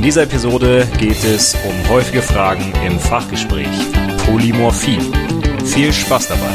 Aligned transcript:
In 0.00 0.04
dieser 0.04 0.22
Episode 0.22 0.88
geht 0.98 1.22
es 1.24 1.54
um 1.62 1.88
häufige 1.90 2.22
Fragen 2.22 2.72
im 2.86 2.98
Fachgespräch. 2.98 3.68
Polymorphie. 4.24 4.98
Viel 5.62 5.92
Spaß 5.92 6.28
dabei. 6.28 6.48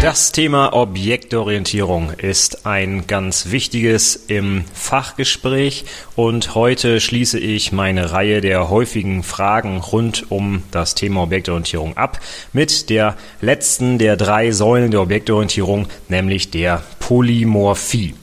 Das 0.00 0.32
Thema 0.32 0.72
Objektorientierung 0.72 2.12
ist 2.12 2.64
ein 2.64 3.06
ganz 3.06 3.50
wichtiges 3.50 4.16
im 4.16 4.64
Fachgespräch 4.72 5.84
und 6.16 6.54
heute 6.54 6.98
schließe 6.98 7.38
ich 7.38 7.70
meine 7.70 8.12
Reihe 8.12 8.40
der 8.40 8.70
häufigen 8.70 9.22
Fragen 9.22 9.76
rund 9.76 10.30
um 10.30 10.62
das 10.70 10.94
Thema 10.94 11.22
Objektorientierung 11.22 11.98
ab 11.98 12.18
mit 12.54 12.88
der 12.88 13.14
letzten 13.42 13.98
der 13.98 14.16
drei 14.16 14.52
Säulen 14.52 14.90
der 14.90 15.02
Objektorientierung, 15.02 15.86
nämlich 16.08 16.50
der 16.50 16.82
Polymorphie. 16.98 18.14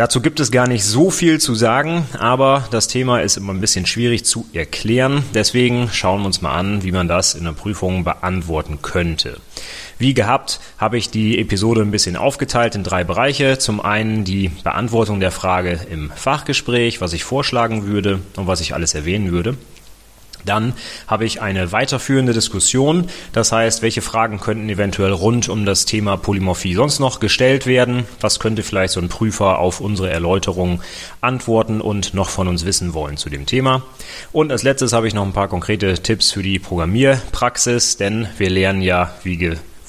Dazu 0.00 0.22
gibt 0.22 0.40
es 0.40 0.50
gar 0.50 0.66
nicht 0.66 0.82
so 0.82 1.10
viel 1.10 1.40
zu 1.40 1.54
sagen, 1.54 2.06
aber 2.18 2.66
das 2.70 2.88
Thema 2.88 3.20
ist 3.20 3.36
immer 3.36 3.52
ein 3.52 3.60
bisschen 3.60 3.84
schwierig 3.84 4.24
zu 4.24 4.46
erklären. 4.54 5.24
Deswegen 5.34 5.90
schauen 5.92 6.22
wir 6.22 6.26
uns 6.28 6.40
mal 6.40 6.54
an, 6.54 6.82
wie 6.82 6.90
man 6.90 7.06
das 7.06 7.34
in 7.34 7.44
der 7.44 7.52
Prüfung 7.52 8.02
beantworten 8.02 8.78
könnte. 8.80 9.36
Wie 9.98 10.14
gehabt 10.14 10.58
habe 10.78 10.96
ich 10.96 11.10
die 11.10 11.38
Episode 11.38 11.82
ein 11.82 11.90
bisschen 11.90 12.16
aufgeteilt 12.16 12.76
in 12.76 12.82
drei 12.82 13.04
Bereiche. 13.04 13.58
Zum 13.58 13.78
einen 13.78 14.24
die 14.24 14.48
Beantwortung 14.64 15.20
der 15.20 15.32
Frage 15.32 15.78
im 15.90 16.10
Fachgespräch, 16.10 17.02
was 17.02 17.12
ich 17.12 17.22
vorschlagen 17.22 17.84
würde 17.84 18.20
und 18.36 18.46
was 18.46 18.62
ich 18.62 18.72
alles 18.72 18.94
erwähnen 18.94 19.30
würde. 19.32 19.58
Dann 20.44 20.74
habe 21.06 21.24
ich 21.24 21.40
eine 21.40 21.72
weiterführende 21.72 22.32
Diskussion, 22.32 23.08
das 23.32 23.52
heißt, 23.52 23.82
welche 23.82 24.02
Fragen 24.02 24.40
könnten 24.40 24.68
eventuell 24.68 25.12
rund 25.12 25.48
um 25.48 25.64
das 25.64 25.84
Thema 25.84 26.16
Polymorphie 26.16 26.74
sonst 26.74 27.00
noch 27.00 27.20
gestellt 27.20 27.66
werden, 27.66 28.06
was 28.20 28.40
könnte 28.40 28.62
vielleicht 28.62 28.94
so 28.94 29.00
ein 29.00 29.08
Prüfer 29.08 29.58
auf 29.58 29.80
unsere 29.80 30.10
Erläuterung 30.10 30.82
antworten 31.20 31.80
und 31.80 32.14
noch 32.14 32.28
von 32.28 32.48
uns 32.48 32.64
wissen 32.64 32.94
wollen 32.94 33.16
zu 33.16 33.30
dem 33.30 33.46
Thema. 33.46 33.82
Und 34.32 34.52
als 34.52 34.62
letztes 34.62 34.92
habe 34.92 35.08
ich 35.08 35.14
noch 35.14 35.24
ein 35.24 35.32
paar 35.32 35.48
konkrete 35.48 35.94
Tipps 35.94 36.32
für 36.32 36.42
die 36.42 36.58
Programmierpraxis, 36.58 37.96
denn 37.96 38.28
wir 38.38 38.50
lernen 38.50 38.82
ja, 38.82 39.14
wie 39.22 39.36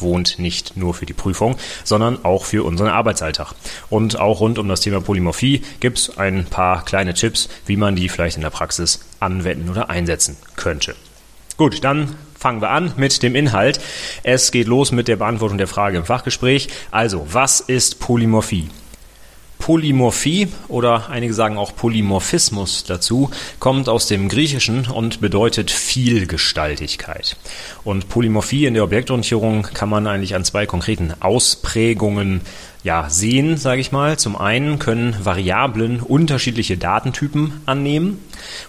gewohnt, 0.01 0.39
nicht 0.39 0.75
nur 0.75 0.93
für 0.93 1.05
die 1.05 1.13
Prüfung, 1.13 1.55
sondern 1.83 2.25
auch 2.25 2.45
für 2.45 2.65
unseren 2.65 2.89
Arbeitsalltag. 2.89 3.53
Und 3.89 4.19
auch 4.19 4.39
rund 4.39 4.57
um 4.57 4.67
das 4.67 4.81
Thema 4.81 4.99
Polymorphie 4.99 5.61
gibt 5.79 5.99
es 5.99 6.17
ein 6.17 6.45
paar 6.45 6.83
kleine 6.83 7.13
Tipps, 7.13 7.49
wie 7.65 7.77
man 7.77 7.95
die 7.95 8.09
vielleicht 8.09 8.35
in 8.35 8.41
der 8.41 8.49
Praxis 8.49 9.05
anwenden 9.19 9.69
oder 9.69 9.89
einsetzen 9.89 10.37
könnte. 10.55 10.95
Gut, 11.57 11.83
dann 11.83 12.15
fangen 12.37 12.61
wir 12.61 12.71
an 12.71 12.93
mit 12.97 13.21
dem 13.21 13.35
Inhalt. 13.35 13.79
Es 14.23 14.51
geht 14.51 14.67
los 14.67 14.91
mit 14.91 15.07
der 15.07 15.17
Beantwortung 15.17 15.59
der 15.59 15.67
Frage 15.67 15.97
im 15.97 16.05
Fachgespräch. 16.05 16.69
Also, 16.89 17.27
was 17.31 17.59
ist 17.59 17.99
Polymorphie? 17.99 18.69
Polymorphie 19.71 20.49
oder 20.67 21.09
einige 21.09 21.33
sagen 21.33 21.57
auch 21.57 21.73
Polymorphismus 21.73 22.83
dazu, 22.83 23.31
kommt 23.59 23.87
aus 23.87 24.05
dem 24.05 24.27
Griechischen 24.27 24.87
und 24.87 25.21
bedeutet 25.21 25.71
Vielgestaltigkeit. 25.71 27.37
Und 27.85 28.09
Polymorphie 28.09 28.65
in 28.65 28.73
der 28.73 28.83
Objektorientierung 28.83 29.61
kann 29.73 29.87
man 29.87 30.07
eigentlich 30.07 30.35
an 30.35 30.43
zwei 30.43 30.65
konkreten 30.65 31.13
Ausprägungen 31.21 32.41
ja, 32.83 33.09
sehen, 33.09 33.57
sage 33.57 33.79
ich 33.79 33.91
mal. 33.91 34.17
Zum 34.17 34.35
einen 34.35 34.79
können 34.79 35.15
Variablen 35.23 36.01
unterschiedliche 36.01 36.77
Datentypen 36.77 37.61
annehmen 37.65 38.19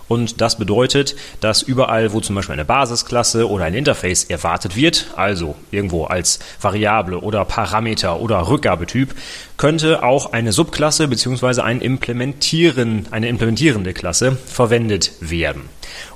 und 0.09 0.41
das 0.41 0.59
bedeutet, 0.59 1.17
dass 1.41 1.62
überall, 1.62 2.12
wo 2.12 2.21
zum 2.21 2.37
Beispiel 2.37 2.53
eine 2.53 2.65
Basisklasse 2.65 3.49
oder 3.49 3.65
ein 3.65 3.75
Interface 3.75 4.25
erwartet 4.25 4.77
wird, 4.77 5.07
also 5.17 5.57
irgendwo 5.71 6.05
als 6.05 6.41
Variable 6.61 7.21
oder 7.21 7.45
Parameter 7.45 8.21
oder 8.21 8.49
Rückgabetyp, 8.49 9.15
könnte 9.62 10.03
auch 10.03 10.33
eine 10.33 10.50
Subklasse 10.50 11.06
bzw. 11.06 11.61
ein 11.61 11.81
Implementieren, 11.81 13.06
eine 13.12 13.28
implementierende 13.28 13.93
Klasse 13.93 14.37
verwendet 14.45 15.12
werden. 15.21 15.69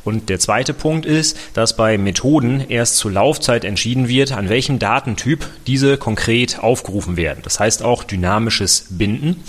Und 0.05 0.29
der 0.29 0.39
zweite 0.39 0.75
Punkt 0.75 1.07
ist, 1.07 1.37
dass 1.55 1.77
bei 1.77 1.99
Methoden 1.99 2.61
erst 2.69 2.97
zur 2.97 3.13
Laufzeit 3.13 3.65
entschieden 3.65 4.09
wird, 4.09 4.33
an 4.33 4.49
welchem 4.49 4.79
Datentyp 4.79 5.47
diese 5.67 5.97
konkret 5.97 6.61
aufgerufen 6.61 7.17
werden. 7.17 7.41
Das 7.43 7.59
heißt 7.59 7.83
auch 7.83 8.05
dynamisches 8.05 8.87
Binden. 8.91 9.43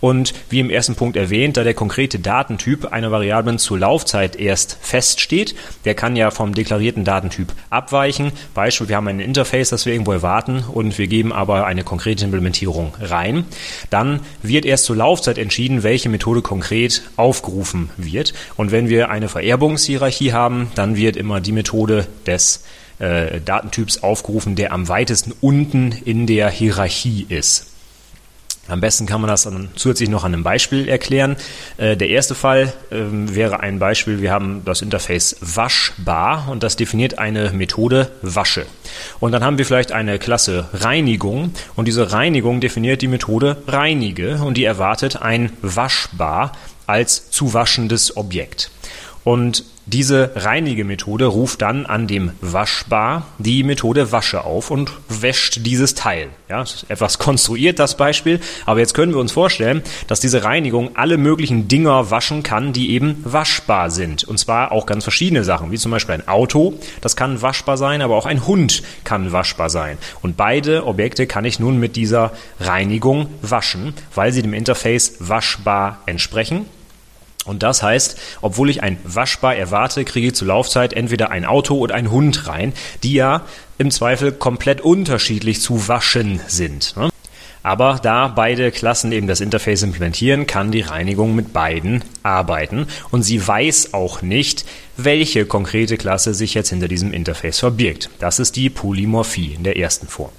Und 0.00 0.34
wie 0.50 0.60
im 0.60 0.70
ersten 0.70 0.94
Punkt 0.94 1.16
erwähnt, 1.16 1.56
da 1.56 1.64
der 1.64 1.74
konkrete 1.74 2.18
Datentyp 2.18 2.92
einer 2.92 3.10
Variablen 3.10 3.58
zur 3.58 3.78
Laufzeit 3.78 4.36
erst 4.36 4.78
feststeht, 4.80 5.54
der 5.84 5.94
kann 5.94 6.16
ja 6.16 6.30
vom 6.30 6.54
deklarierten 6.54 7.04
Datentyp 7.04 7.52
abweichen. 7.70 8.32
Beispiel, 8.54 8.88
wir 8.88 8.96
haben 8.96 9.08
ein 9.08 9.20
Interface, 9.20 9.70
das 9.70 9.86
wir 9.86 9.92
irgendwo 9.92 10.12
erwarten 10.12 10.64
und 10.72 10.96
wir 10.98 11.08
geben 11.08 11.32
aber 11.32 11.66
eine 11.66 11.84
konkrete 11.84 12.24
Implementierung 12.24 12.94
rein. 13.00 13.43
Dann 13.90 14.20
wird 14.42 14.64
erst 14.64 14.84
zur 14.84 14.96
Laufzeit 14.96 15.38
entschieden, 15.38 15.82
welche 15.82 16.08
Methode 16.08 16.42
konkret 16.42 17.02
aufgerufen 17.16 17.90
wird. 17.96 18.34
Und 18.56 18.72
wenn 18.72 18.88
wir 18.88 19.10
eine 19.10 19.28
Vererbung 19.28 19.74
Beziehungshierarchie 19.74 20.32
haben, 20.32 20.68
dann 20.74 20.96
wird 20.96 21.16
immer 21.16 21.40
die 21.40 21.52
Methode 21.52 22.06
des 22.26 22.64
äh, 22.98 23.40
Datentyps 23.40 24.02
aufgerufen, 24.02 24.54
der 24.56 24.72
am 24.72 24.88
weitesten 24.88 25.32
unten 25.40 25.92
in 25.92 26.26
der 26.26 26.50
Hierarchie 26.50 27.26
ist. 27.28 27.73
Am 28.66 28.80
besten 28.80 29.06
kann 29.06 29.20
man 29.20 29.28
das 29.28 29.42
dann 29.42 29.68
zusätzlich 29.76 30.08
noch 30.08 30.24
an 30.24 30.32
einem 30.32 30.42
Beispiel 30.42 30.88
erklären. 30.88 31.36
Äh, 31.76 31.96
der 31.96 32.08
erste 32.08 32.34
Fall 32.34 32.72
ähm, 32.90 33.34
wäre 33.34 33.60
ein 33.60 33.78
Beispiel, 33.78 34.22
wir 34.22 34.32
haben 34.32 34.62
das 34.64 34.80
Interface 34.80 35.36
waschbar 35.40 36.48
und 36.48 36.62
das 36.62 36.76
definiert 36.76 37.18
eine 37.18 37.50
Methode 37.50 38.10
wasche. 38.22 38.64
Und 39.20 39.32
dann 39.32 39.44
haben 39.44 39.58
wir 39.58 39.66
vielleicht 39.66 39.92
eine 39.92 40.18
Klasse 40.18 40.68
Reinigung 40.72 41.52
und 41.76 41.86
diese 41.86 42.12
Reinigung 42.12 42.60
definiert 42.60 43.02
die 43.02 43.08
Methode 43.08 43.58
reinige 43.66 44.36
und 44.36 44.56
die 44.56 44.64
erwartet 44.64 45.20
ein 45.20 45.52
waschbar 45.60 46.52
als 46.86 47.30
zu 47.30 47.52
waschendes 47.54 48.16
Objekt. 48.16 48.70
Und 49.24 49.64
diese 49.86 50.32
Reinigemethode 50.34 51.26
ruft 51.26 51.60
dann 51.60 51.84
an 51.84 52.06
dem 52.06 52.32
Waschbar 52.40 53.26
die 53.38 53.62
Methode 53.62 54.12
Wasche 54.12 54.44
auf 54.44 54.70
und 54.70 54.90
wäscht 55.08 55.66
dieses 55.66 55.94
Teil. 55.94 56.28
Ja, 56.48 56.64
etwas 56.88 57.18
konstruiert 57.18 57.78
das 57.78 57.96
Beispiel, 57.96 58.40
aber 58.64 58.80
jetzt 58.80 58.94
können 58.94 59.12
wir 59.12 59.20
uns 59.20 59.32
vorstellen, 59.32 59.82
dass 60.06 60.20
diese 60.20 60.44
Reinigung 60.44 60.96
alle 60.96 61.18
möglichen 61.18 61.68
Dinger 61.68 62.10
waschen 62.10 62.42
kann, 62.42 62.72
die 62.72 62.92
eben 62.92 63.20
waschbar 63.24 63.90
sind. 63.90 64.24
Und 64.24 64.38
zwar 64.38 64.72
auch 64.72 64.86
ganz 64.86 65.04
verschiedene 65.04 65.44
Sachen, 65.44 65.70
wie 65.70 65.78
zum 65.78 65.90
Beispiel 65.90 66.14
ein 66.14 66.28
Auto, 66.28 66.74
das 67.02 67.16
kann 67.16 67.42
waschbar 67.42 67.76
sein, 67.76 68.00
aber 68.00 68.16
auch 68.16 68.26
ein 68.26 68.46
Hund 68.46 68.82
kann 69.04 69.32
waschbar 69.32 69.68
sein. 69.68 69.98
Und 70.22 70.36
beide 70.36 70.86
Objekte 70.86 71.26
kann 71.26 71.44
ich 71.44 71.58
nun 71.58 71.78
mit 71.78 71.96
dieser 71.96 72.32
Reinigung 72.58 73.28
waschen, 73.42 73.94
weil 74.14 74.32
sie 74.32 74.42
dem 74.42 74.54
Interface 74.54 75.16
waschbar 75.18 76.00
entsprechen. 76.06 76.66
Und 77.44 77.62
das 77.62 77.82
heißt, 77.82 78.18
obwohl 78.40 78.70
ich 78.70 78.82
ein 78.82 78.98
waschbar 79.04 79.56
erwarte, 79.56 80.04
kriege 80.04 80.28
ich 80.28 80.34
zur 80.34 80.48
Laufzeit 80.48 80.92
entweder 80.92 81.30
ein 81.30 81.44
Auto 81.44 81.76
oder 81.76 81.94
ein 81.94 82.10
Hund 82.10 82.46
rein, 82.48 82.72
die 83.02 83.14
ja 83.14 83.42
im 83.78 83.90
Zweifel 83.90 84.32
komplett 84.32 84.80
unterschiedlich 84.80 85.60
zu 85.60 85.88
waschen 85.88 86.40
sind. 86.46 86.96
Ne? 86.96 87.10
Aber 87.64 87.98
da 88.02 88.28
beide 88.28 88.70
Klassen 88.70 89.10
eben 89.10 89.26
das 89.26 89.40
Interface 89.40 89.82
implementieren, 89.82 90.46
kann 90.46 90.70
die 90.70 90.82
Reinigung 90.82 91.34
mit 91.34 91.54
beiden 91.54 92.04
arbeiten 92.22 92.86
und 93.10 93.22
sie 93.22 93.44
weiß 93.44 93.94
auch 93.94 94.20
nicht, 94.20 94.66
welche 94.98 95.46
konkrete 95.46 95.96
Klasse 95.96 96.34
sich 96.34 96.52
jetzt 96.52 96.68
hinter 96.68 96.88
diesem 96.88 97.14
Interface 97.14 97.60
verbirgt. 97.60 98.10
Das 98.18 98.38
ist 98.38 98.56
die 98.56 98.68
Polymorphie 98.68 99.54
in 99.54 99.64
der 99.64 99.78
ersten 99.78 100.08
Form. 100.08 100.30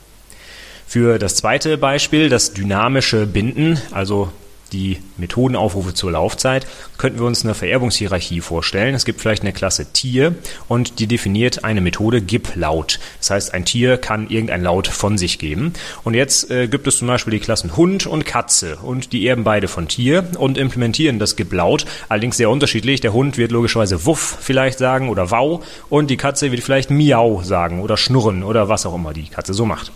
Für 0.86 1.18
das 1.18 1.34
zweite 1.36 1.80
Beispiel, 1.80 2.30
das 2.30 2.54
dynamische 2.54 3.26
Binden, 3.26 3.82
also 3.90 4.32
die 4.76 4.98
Methodenaufrufe 5.18 5.94
zur 5.94 6.12
Laufzeit, 6.12 6.68
könnten 6.98 7.20
wir 7.20 7.26
uns 7.26 7.44
eine 7.44 7.54
Vererbungshierarchie 7.54 8.42
vorstellen. 8.42 8.94
Es 8.94 9.06
gibt 9.06 9.22
vielleicht 9.22 9.44
eine 9.44 9.54
Klasse 9.54 9.92
Tier 9.94 10.36
und 10.68 11.00
die 11.00 11.08
definiert 11.08 11.64
eine 11.64 11.82
Methode 11.82 12.22
gib 12.22 12.56
Laut. 12.56 13.00
Das 13.20 13.32
heißt, 13.32 13.54
ein 13.54 13.66
Tier 13.66 13.98
kann 13.98 14.30
irgendein 14.30 14.64
Laut 14.64 14.88
von 14.88 15.18
sich 15.18 15.40
geben. 15.40 15.74
Und 16.04 16.14
jetzt 16.14 16.52
äh, 16.52 16.68
gibt 16.68 16.88
es 16.88 16.98
zum 16.98 17.08
Beispiel 17.08 17.32
die 17.32 17.40
Klassen 17.40 17.78
Hund 17.78 18.06
und 18.06 18.26
Katze 18.26 18.78
und 18.78 19.14
die 19.14 19.28
erben 19.28 19.44
beide 19.44 19.68
von 19.68 19.88
Tier 19.88 20.28
und 20.38 20.58
implementieren 20.58 21.20
das 21.20 21.36
gib 21.36 21.54
Laut. 21.54 21.86
Allerdings 22.10 22.38
sehr 22.38 22.50
unterschiedlich. 22.50 23.00
Der 23.00 23.14
Hund 23.14 23.38
wird 23.38 23.52
logischerweise 23.52 24.06
Wuff 24.06 24.38
vielleicht 24.42 24.78
sagen 24.78 25.10
oder 25.10 25.32
Wow 25.32 25.66
und 25.90 26.10
die 26.10 26.18
Katze 26.18 26.52
wird 26.52 26.62
vielleicht 26.62 26.90
Miau 26.90 27.42
sagen 27.44 27.82
oder 27.82 27.96
Schnurren 27.96 28.44
oder 28.44 28.68
was 28.68 28.86
auch 28.86 28.96
immer 28.96 29.14
die 29.14 29.30
Katze 29.30 29.54
so 29.54 29.66
macht. 29.66 29.92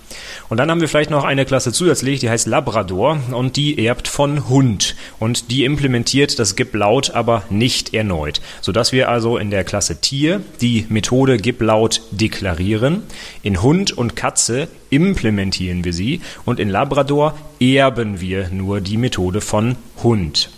Und 0.47 0.57
dann 0.57 0.71
haben 0.71 0.81
wir 0.81 0.87
vielleicht 0.87 1.11
noch 1.11 1.25
eine 1.25 1.45
Klasse 1.45 1.73
zusätzlich, 1.73 2.19
die 2.21 2.29
heißt 2.29 2.47
Labrador 2.47 3.19
und 3.31 3.55
die 3.55 3.85
erbt 3.85 4.07
von 4.07 4.47
Hund. 4.49 4.68
Hund 4.69 4.95
und 5.17 5.49
die 5.49 5.65
implementiert 5.65 6.37
das 6.37 6.55
gib 6.55 6.75
laut 6.75 7.09
aber 7.11 7.43
nicht 7.49 7.95
erneut, 7.95 8.39
sodass 8.61 8.91
wir 8.91 9.09
also 9.09 9.37
in 9.37 9.49
der 9.49 9.63
Klasse 9.63 9.99
Tier 9.99 10.41
die 10.61 10.85
Methode 10.89 11.37
gib 11.37 11.61
laut 11.61 12.01
deklarieren, 12.11 13.01
in 13.41 13.63
Hund 13.63 13.91
und 13.91 14.15
Katze 14.15 14.67
implementieren 14.91 15.83
wir 15.85 15.93
sie. 15.93 16.21
Und 16.45 16.59
in 16.59 16.69
Labrador 16.69 17.37
erben 17.59 18.21
wir 18.21 18.49
nur 18.49 18.79
die 18.81 18.97
Methode 18.97 19.41
von 19.41 19.75
Hund. 20.03 20.49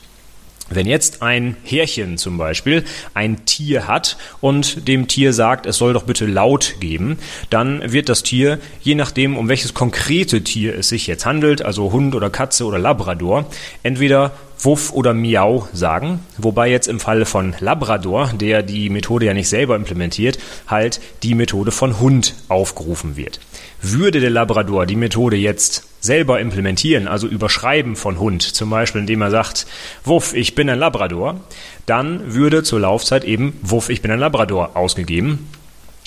Wenn 0.73 0.87
jetzt 0.87 1.21
ein 1.21 1.57
Härchen 1.63 2.17
zum 2.17 2.37
Beispiel 2.37 2.85
ein 3.13 3.45
Tier 3.45 3.87
hat 3.87 4.17
und 4.39 4.87
dem 4.87 5.07
Tier 5.07 5.33
sagt, 5.33 5.65
es 5.65 5.77
soll 5.77 5.93
doch 5.93 6.03
bitte 6.03 6.25
laut 6.25 6.75
geben, 6.79 7.19
dann 7.49 7.91
wird 7.91 8.07
das 8.07 8.23
Tier, 8.23 8.57
je 8.81 8.95
nachdem, 8.95 9.37
um 9.37 9.49
welches 9.49 9.73
konkrete 9.73 10.43
Tier 10.43 10.77
es 10.77 10.89
sich 10.89 11.07
jetzt 11.07 11.25
handelt, 11.25 11.61
also 11.61 11.91
Hund 11.91 12.15
oder 12.15 12.29
Katze 12.29 12.65
oder 12.65 12.79
Labrador, 12.79 13.45
entweder 13.83 14.31
Wuff 14.63 14.93
oder 14.93 15.13
Miau 15.13 15.67
sagen, 15.73 16.19
wobei 16.37 16.69
jetzt 16.69 16.87
im 16.87 16.99
Falle 16.99 17.25
von 17.25 17.55
Labrador, 17.59 18.31
der 18.33 18.63
die 18.63 18.89
Methode 18.89 19.25
ja 19.25 19.33
nicht 19.33 19.49
selber 19.49 19.75
implementiert, 19.75 20.37
halt 20.67 21.01
die 21.23 21.35
Methode 21.35 21.71
von 21.71 21.99
Hund 21.99 22.35
aufgerufen 22.47 23.17
wird. 23.17 23.39
Würde 23.81 24.19
der 24.19 24.29
Labrador 24.29 24.85
die 24.85 24.95
Methode 24.95 25.37
jetzt 25.37 25.83
selber 25.99 26.39
implementieren, 26.39 27.07
also 27.07 27.27
überschreiben 27.27 27.95
von 27.95 28.19
Hund, 28.19 28.41
zum 28.41 28.69
Beispiel 28.69 29.01
indem 29.01 29.21
er 29.21 29.31
sagt, 29.31 29.65
Wuff, 30.03 30.33
ich 30.33 30.55
bin 30.55 30.69
ein 30.69 30.79
Labrador, 30.79 31.39
dann 31.85 32.33
würde 32.33 32.63
zur 32.63 32.79
Laufzeit 32.79 33.23
eben 33.23 33.57
Wuff, 33.61 33.89
ich 33.89 34.01
bin 34.01 34.11
ein 34.11 34.19
Labrador 34.19 34.75
ausgegeben 34.75 35.49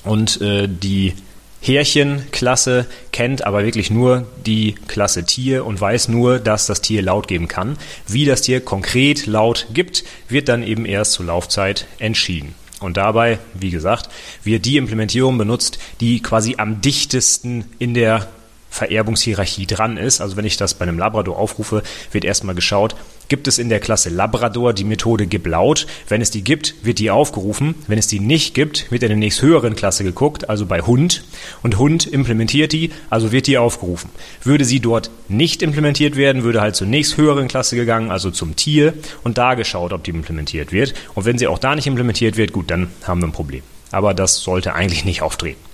und 0.04 0.40
äh, 0.40 0.68
die 0.68 1.14
Härchenklasse 1.64 2.86
kennt 3.10 3.46
aber 3.46 3.64
wirklich 3.64 3.90
nur 3.90 4.26
die 4.44 4.74
Klasse 4.86 5.24
Tier 5.24 5.64
und 5.64 5.80
weiß 5.80 6.08
nur, 6.08 6.38
dass 6.38 6.66
das 6.66 6.82
Tier 6.82 7.00
laut 7.00 7.26
geben 7.26 7.48
kann. 7.48 7.78
Wie 8.06 8.26
das 8.26 8.42
Tier 8.42 8.60
konkret 8.60 9.24
laut 9.24 9.68
gibt, 9.72 10.04
wird 10.28 10.48
dann 10.48 10.62
eben 10.62 10.84
erst 10.84 11.12
zur 11.12 11.26
Laufzeit 11.26 11.86
entschieden. 11.98 12.54
Und 12.80 12.96
dabei, 12.96 13.38
wie 13.54 13.70
gesagt, 13.70 14.10
wird 14.42 14.64
die 14.64 14.76
Implementierung 14.76 15.38
benutzt, 15.38 15.78
die 16.00 16.20
quasi 16.20 16.56
am 16.58 16.80
dichtesten 16.80 17.64
in 17.78 17.94
der 17.94 18.28
Vererbungshierarchie 18.70 19.66
dran 19.66 19.96
ist. 19.96 20.20
Also 20.20 20.36
wenn 20.36 20.44
ich 20.44 20.56
das 20.56 20.74
bei 20.74 20.82
einem 20.82 20.98
Labrador 20.98 21.38
aufrufe, 21.38 21.82
wird 22.10 22.24
erstmal 22.24 22.56
geschaut, 22.56 22.96
gibt 23.28 23.48
es 23.48 23.58
in 23.58 23.68
der 23.68 23.80
Klasse 23.80 24.10
Labrador 24.10 24.72
die 24.72 24.84
Methode 24.84 25.26
gib 25.26 25.46
laut. 25.46 25.86
Wenn 26.08 26.20
es 26.20 26.30
die 26.30 26.42
gibt, 26.42 26.74
wird 26.82 26.98
die 26.98 27.10
aufgerufen. 27.10 27.74
Wenn 27.86 27.98
es 27.98 28.06
die 28.06 28.20
nicht 28.20 28.54
gibt, 28.54 28.90
wird 28.90 29.02
in 29.02 29.08
der 29.08 29.18
nächsthöheren 29.18 29.76
Klasse 29.76 30.04
geguckt, 30.04 30.48
also 30.48 30.66
bei 30.66 30.80
Hund. 30.80 31.24
Und 31.62 31.78
Hund 31.78 32.06
implementiert 32.06 32.72
die, 32.72 32.90
also 33.10 33.32
wird 33.32 33.46
die 33.46 33.58
aufgerufen. 33.58 34.10
Würde 34.42 34.64
sie 34.64 34.80
dort 34.80 35.10
nicht 35.28 35.62
implementiert 35.62 36.16
werden, 36.16 36.42
würde 36.42 36.60
halt 36.60 36.76
zur 36.76 36.86
nächsthöheren 36.86 37.48
Klasse 37.48 37.76
gegangen, 37.76 38.10
also 38.10 38.30
zum 38.30 38.56
Tier, 38.56 38.94
und 39.22 39.38
da 39.38 39.54
geschaut, 39.54 39.92
ob 39.92 40.04
die 40.04 40.10
implementiert 40.10 40.72
wird. 40.72 40.94
Und 41.14 41.24
wenn 41.24 41.38
sie 41.38 41.46
auch 41.46 41.58
da 41.58 41.74
nicht 41.74 41.86
implementiert 41.86 42.36
wird, 42.36 42.52
gut, 42.52 42.70
dann 42.70 42.88
haben 43.04 43.20
wir 43.20 43.28
ein 43.28 43.32
Problem. 43.32 43.62
Aber 43.90 44.14
das 44.14 44.40
sollte 44.40 44.74
eigentlich 44.74 45.04
nicht 45.04 45.22
auftreten. 45.22 45.73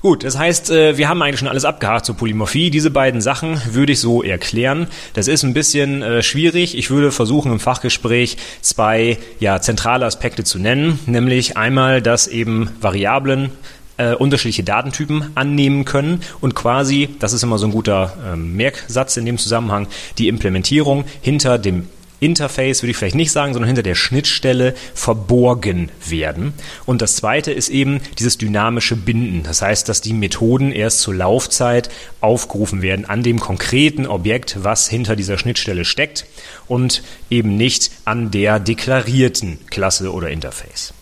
Gut, 0.00 0.22
das 0.22 0.38
heißt, 0.38 0.70
äh, 0.70 0.96
wir 0.96 1.08
haben 1.08 1.20
eigentlich 1.22 1.40
schon 1.40 1.48
alles 1.48 1.64
abgehakt 1.64 2.06
zur 2.06 2.16
Polymorphie. 2.16 2.70
Diese 2.70 2.90
beiden 2.90 3.20
Sachen 3.20 3.60
würde 3.70 3.92
ich 3.92 4.00
so 4.00 4.22
erklären. 4.22 4.86
Das 5.14 5.26
ist 5.26 5.42
ein 5.42 5.54
bisschen 5.54 6.02
äh, 6.02 6.22
schwierig. 6.22 6.78
Ich 6.78 6.90
würde 6.90 7.10
versuchen, 7.10 7.50
im 7.50 7.58
Fachgespräch 7.58 8.36
zwei 8.60 9.18
ja, 9.40 9.60
zentrale 9.60 10.06
Aspekte 10.06 10.44
zu 10.44 10.58
nennen, 10.60 11.00
nämlich 11.06 11.56
einmal, 11.56 12.00
dass 12.00 12.28
eben 12.28 12.70
Variablen 12.80 13.50
äh, 13.96 14.14
unterschiedliche 14.14 14.62
Datentypen 14.62 15.32
annehmen 15.34 15.84
können 15.84 16.22
und 16.40 16.54
quasi, 16.54 17.08
das 17.18 17.32
ist 17.32 17.42
immer 17.42 17.58
so 17.58 17.66
ein 17.66 17.72
guter 17.72 18.14
äh, 18.32 18.36
Merksatz 18.36 19.16
in 19.16 19.26
dem 19.26 19.38
Zusammenhang, 19.38 19.88
die 20.18 20.28
Implementierung 20.28 21.04
hinter 21.20 21.58
dem 21.58 21.88
Interface 22.20 22.82
würde 22.82 22.90
ich 22.90 22.96
vielleicht 22.96 23.14
nicht 23.14 23.32
sagen, 23.32 23.52
sondern 23.52 23.68
hinter 23.68 23.82
der 23.82 23.94
Schnittstelle 23.94 24.74
verborgen 24.94 25.90
werden. 26.06 26.52
Und 26.86 27.00
das 27.02 27.16
zweite 27.16 27.52
ist 27.52 27.68
eben 27.68 28.00
dieses 28.18 28.38
dynamische 28.38 28.96
Binden. 28.96 29.42
Das 29.44 29.62
heißt, 29.62 29.88
dass 29.88 30.00
die 30.00 30.12
Methoden 30.12 30.72
erst 30.72 31.00
zur 31.00 31.14
Laufzeit 31.14 31.90
aufgerufen 32.20 32.82
werden 32.82 33.04
an 33.04 33.22
dem 33.22 33.38
konkreten 33.38 34.06
Objekt, 34.06 34.56
was 34.62 34.88
hinter 34.88 35.16
dieser 35.16 35.38
Schnittstelle 35.38 35.84
steckt 35.84 36.26
und 36.66 37.02
eben 37.30 37.56
nicht 37.56 37.90
an 38.04 38.30
der 38.30 38.58
deklarierten 38.58 39.58
Klasse 39.70 40.12
oder 40.12 40.30
Interface. 40.30 40.92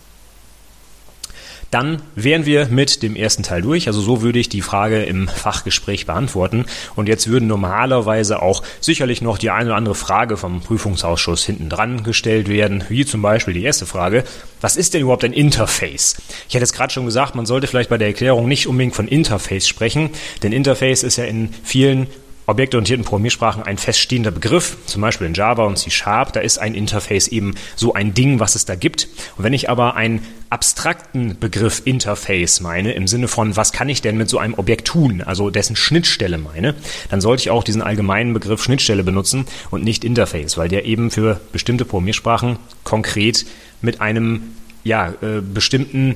Dann 1.71 2.01
wären 2.15 2.45
wir 2.45 2.67
mit 2.67 3.03
dem 3.03 3.15
ersten 3.15 3.43
Teil 3.43 3.61
durch. 3.61 3.87
Also 3.87 4.01
so 4.01 4.21
würde 4.21 4.39
ich 4.39 4.49
die 4.49 4.61
Frage 4.61 5.03
im 5.03 5.27
Fachgespräch 5.27 6.05
beantworten. 6.05 6.65
Und 6.95 7.09
jetzt 7.09 7.27
würden 7.27 7.47
normalerweise 7.47 8.41
auch 8.41 8.63
sicherlich 8.79 9.21
noch 9.21 9.37
die 9.37 9.49
eine 9.49 9.69
oder 9.69 9.75
andere 9.75 9.95
Frage 9.95 10.37
vom 10.37 10.61
Prüfungsausschuss 10.61 11.45
hinten 11.45 11.69
dran 11.69 12.03
gestellt 12.03 12.47
werden, 12.47 12.83
wie 12.89 13.05
zum 13.05 13.21
Beispiel 13.21 13.53
die 13.53 13.63
erste 13.63 13.85
Frage. 13.85 14.23
Was 14.61 14.77
ist 14.77 14.93
denn 14.93 15.01
überhaupt 15.01 15.23
ein 15.23 15.33
Interface? 15.33 16.17
Ich 16.47 16.55
hatte 16.55 16.63
es 16.63 16.73
gerade 16.73 16.93
schon 16.93 17.05
gesagt, 17.05 17.35
man 17.35 17.45
sollte 17.45 17.67
vielleicht 17.67 17.89
bei 17.89 17.97
der 17.97 18.07
Erklärung 18.07 18.47
nicht 18.47 18.67
unbedingt 18.67 18.95
von 18.95 19.07
Interface 19.07 19.67
sprechen, 19.67 20.09
denn 20.43 20.51
Interface 20.51 21.03
ist 21.03 21.17
ja 21.17 21.25
in 21.25 21.53
vielen 21.63 22.07
objektorientierten 22.47 23.05
Programmiersprachen 23.05 23.61
ein 23.61 23.77
feststehender 23.77 24.31
Begriff, 24.31 24.77
zum 24.85 25.01
Beispiel 25.01 25.27
in 25.27 25.33
Java 25.33 25.65
und 25.65 25.77
C 25.77 25.89
Sharp, 25.89 26.31
da 26.31 26.39
ist 26.39 26.57
ein 26.57 26.75
Interface 26.75 27.27
eben 27.27 27.55
so 27.75 27.93
ein 27.93 28.13
Ding, 28.13 28.39
was 28.39 28.55
es 28.55 28.65
da 28.65 28.75
gibt. 28.75 29.09
Und 29.37 29.43
wenn 29.43 29.51
ich 29.53 29.69
aber 29.69 29.95
einen 29.95 30.25
abstrakten 30.49 31.37
Begriff 31.39 31.81
Interface 31.83 32.61
meine, 32.61 32.93
im 32.93 33.05
Sinne 33.05 33.27
von, 33.27 33.57
was 33.57 33.73
kann 33.73 33.89
ich 33.89 34.01
denn 34.01 34.17
mit 34.17 34.29
so 34.29 34.37
einem 34.37 34.53
Objekt 34.53 34.87
tun, 34.87 35.21
also 35.21 35.49
dessen 35.49 35.75
Schnittstelle 35.75 36.37
meine, 36.37 36.73
dann 37.09 37.19
sollte 37.19 37.41
ich 37.41 37.49
auch 37.49 37.65
diesen 37.65 37.81
allgemeinen 37.81 38.33
Begriff 38.33 38.63
Schnittstelle 38.63 39.03
benutzen 39.03 39.45
und 39.69 39.83
nicht 39.83 40.05
Interface, 40.05 40.57
weil 40.57 40.69
der 40.69 40.85
eben 40.85 41.11
für 41.11 41.41
bestimmte 41.51 41.83
Programmiersprachen 41.83 42.59
konkret 42.85 43.45
mit 43.81 43.99
einem 43.99 44.55
ja, 44.85 45.13
äh, 45.21 45.41
bestimmten 45.41 46.15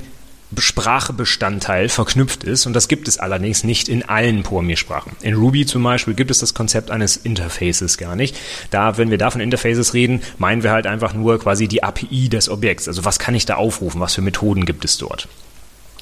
Sprachbestandteil 0.57 1.89
verknüpft 1.89 2.43
ist 2.43 2.65
und 2.65 2.73
das 2.73 2.87
gibt 2.87 3.07
es 3.07 3.17
allerdings 3.17 3.63
nicht 3.63 3.89
in 3.89 4.03
allen 4.03 4.43
Programmiersprachen. 4.43 5.13
In 5.21 5.35
Ruby 5.35 5.65
zum 5.65 5.83
Beispiel 5.83 6.13
gibt 6.13 6.31
es 6.31 6.39
das 6.39 6.53
Konzept 6.53 6.91
eines 6.91 7.17
Interfaces 7.17 7.97
gar 7.97 8.15
nicht. 8.15 8.35
Da, 8.69 8.97
wenn 8.97 9.09
wir 9.09 9.17
da 9.17 9.31
von 9.31 9.41
Interfaces 9.41 9.93
reden, 9.93 10.21
meinen 10.37 10.63
wir 10.63 10.71
halt 10.71 10.87
einfach 10.87 11.13
nur 11.13 11.39
quasi 11.39 11.67
die 11.67 11.83
API 11.83 12.29
des 12.29 12.49
Objekts. 12.49 12.87
Also 12.87 13.05
was 13.05 13.19
kann 13.19 13.35
ich 13.35 13.45
da 13.45 13.55
aufrufen? 13.55 14.01
Was 14.01 14.15
für 14.15 14.21
Methoden 14.21 14.65
gibt 14.65 14.85
es 14.85 14.97
dort? 14.97 15.27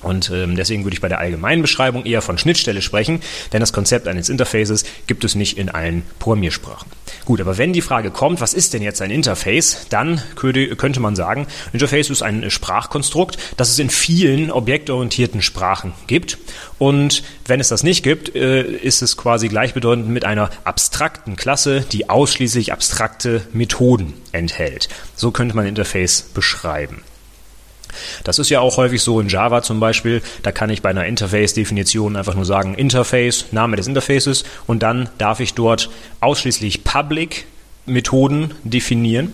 Und 0.02 0.32
ähm, 0.34 0.56
deswegen 0.56 0.84
würde 0.84 0.94
ich 0.94 1.02
bei 1.02 1.10
der 1.10 1.20
allgemeinen 1.20 1.62
Beschreibung 1.62 2.06
eher 2.06 2.22
von 2.22 2.38
Schnittstelle 2.38 2.82
sprechen, 2.82 3.22
denn 3.52 3.60
das 3.60 3.74
Konzept 3.74 4.08
eines 4.08 4.30
Interfaces 4.30 4.86
gibt 5.08 5.24
es 5.24 5.36
nicht 5.36 5.58
in 5.58 5.70
allen 5.70 6.04
Programmiersprachen. 6.20 6.90
Gut, 7.26 7.42
aber 7.42 7.58
wenn 7.58 7.74
die 7.74 7.82
Frage 7.82 8.12
kommt, 8.12 8.42
was 8.42 8.54
ist 8.54 8.74
denn 8.74 8.82
jetzt 8.82 9.02
ein 9.02 9.12
Interface, 9.12 9.88
dann 9.90 10.22
könnte, 10.36 11.00
man 11.00 11.16
sagen, 11.16 11.48
Interface 11.74 12.10
ist 12.10 12.22
ein 12.22 12.50
Sprachkonstrukt, 12.50 13.38
das 13.58 13.70
es 13.70 13.80
in 13.80 13.90
vielen 13.90 14.52
objektorientierten 14.52 15.42
Sprachen 15.42 15.94
gibt. 16.08 16.38
Und 16.78 17.24
wenn 17.46 17.60
es 17.60 17.68
das 17.68 17.84
nicht 17.84 18.04
gibt, 18.04 18.36
äh, 18.36 18.64
ist 18.64 19.02
es 19.02 19.18
quasi 19.18 19.50
gleichbedeutend 19.50 20.08
mit 20.08 20.26
einer 20.26 20.50
abstrakten 20.64 21.36
Klasse, 21.36 21.86
die 21.92 22.10
ausschließlich 22.10 22.72
abstrakte 22.72 23.42
Methoden 23.54 24.14
enthält. 24.32 24.88
So 25.16 25.32
könnte 25.32 25.56
man 25.56 25.68
Interface 25.68 26.22
beschreiben. 26.22 27.04
Das 28.24 28.40
ist 28.40 28.50
ja 28.50 28.60
auch 28.60 28.78
häufig 28.78 29.02
so 29.02 29.20
in 29.20 29.28
Java 29.28 29.62
zum 29.62 29.80
Beispiel. 29.80 30.22
Da 30.44 30.52
kann 30.52 30.70
ich 30.70 30.82
bei 30.82 30.90
einer 30.90 31.06
Interface-Definition 31.06 32.16
einfach 32.16 32.36
nur 32.36 32.46
sagen 32.46 32.76
Interface, 32.76 33.46
Name 33.52 33.76
des 33.76 33.88
Interfaces 33.88 34.44
und 34.68 34.84
dann 34.84 35.10
darf 35.18 35.40
ich 35.40 35.54
dort 35.54 35.90
ausschließlich 36.20 36.84
Public 36.84 37.46
Methoden 37.86 38.54
definieren. 38.64 39.34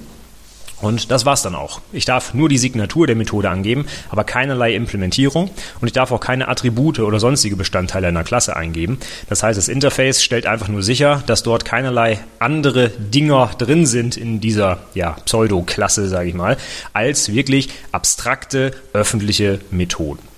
Und 0.81 1.09
das 1.09 1.25
war's 1.25 1.41
dann 1.41 1.55
auch. 1.55 1.81
Ich 1.93 2.05
darf 2.05 2.33
nur 2.33 2.49
die 2.49 2.57
Signatur 2.57 3.07
der 3.07 3.15
Methode 3.15 3.49
angeben, 3.49 3.85
aber 4.09 4.23
keinerlei 4.23 4.75
Implementierung 4.75 5.49
und 5.81 5.87
ich 5.87 5.93
darf 5.93 6.11
auch 6.11 6.19
keine 6.19 6.47
Attribute 6.47 6.99
oder 6.99 7.19
sonstige 7.19 7.55
Bestandteile 7.55 8.07
einer 8.07 8.23
Klasse 8.23 8.55
eingeben. 8.55 8.99
Das 9.29 9.41
heißt, 9.41 9.57
das 9.57 9.67
Interface 9.67 10.21
stellt 10.21 10.45
einfach 10.45 10.67
nur 10.67 10.83
sicher, 10.83 11.23
dass 11.27 11.43
dort 11.43 11.65
keinerlei 11.65 12.19
andere 12.39 12.89
Dinger 12.89 13.51
drin 13.57 13.85
sind 13.85 14.17
in 14.17 14.41
dieser 14.41 14.79
ja, 14.93 15.15
Pseudo-Klasse, 15.25 16.07
sage 16.09 16.29
ich 16.29 16.35
mal, 16.35 16.57
als 16.93 17.31
wirklich 17.31 17.69
abstrakte 17.91 18.71
öffentliche 18.93 19.59
Methoden. 19.71 20.34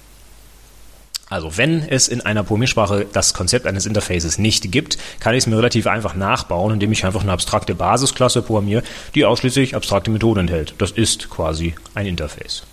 Also 1.30 1.58
wenn 1.58 1.84
es 1.84 2.08
in 2.08 2.22
einer 2.22 2.44
Programmiersprache 2.44 3.06
das 3.12 3.34
Konzept 3.34 3.68
eines 3.68 3.86
Interfaces 3.86 4.38
nicht 4.38 4.72
gibt, 4.72 4.98
kann 5.20 5.34
ich 5.34 5.40
es 5.40 5.48
mir 5.48 5.58
relativ 5.58 5.88
einfach 5.88 6.16
nachbauen, 6.16 6.74
indem 6.74 6.92
ich 6.92 7.06
einfach 7.06 7.22
eine 7.22 7.34
abstrakte 7.34 7.76
Basisklasse 7.76 8.42
programmiere, 8.42 8.84
die 9.14 9.26
ausschließlich 9.26 9.76
abstrakte 9.76 10.12
Methoden 10.12 10.42
enthält. 10.42 10.76
Das 10.78 10.92
ist 10.92 11.30
quasi 11.30 11.76
ein 11.96 12.06
Interface. 12.06 12.64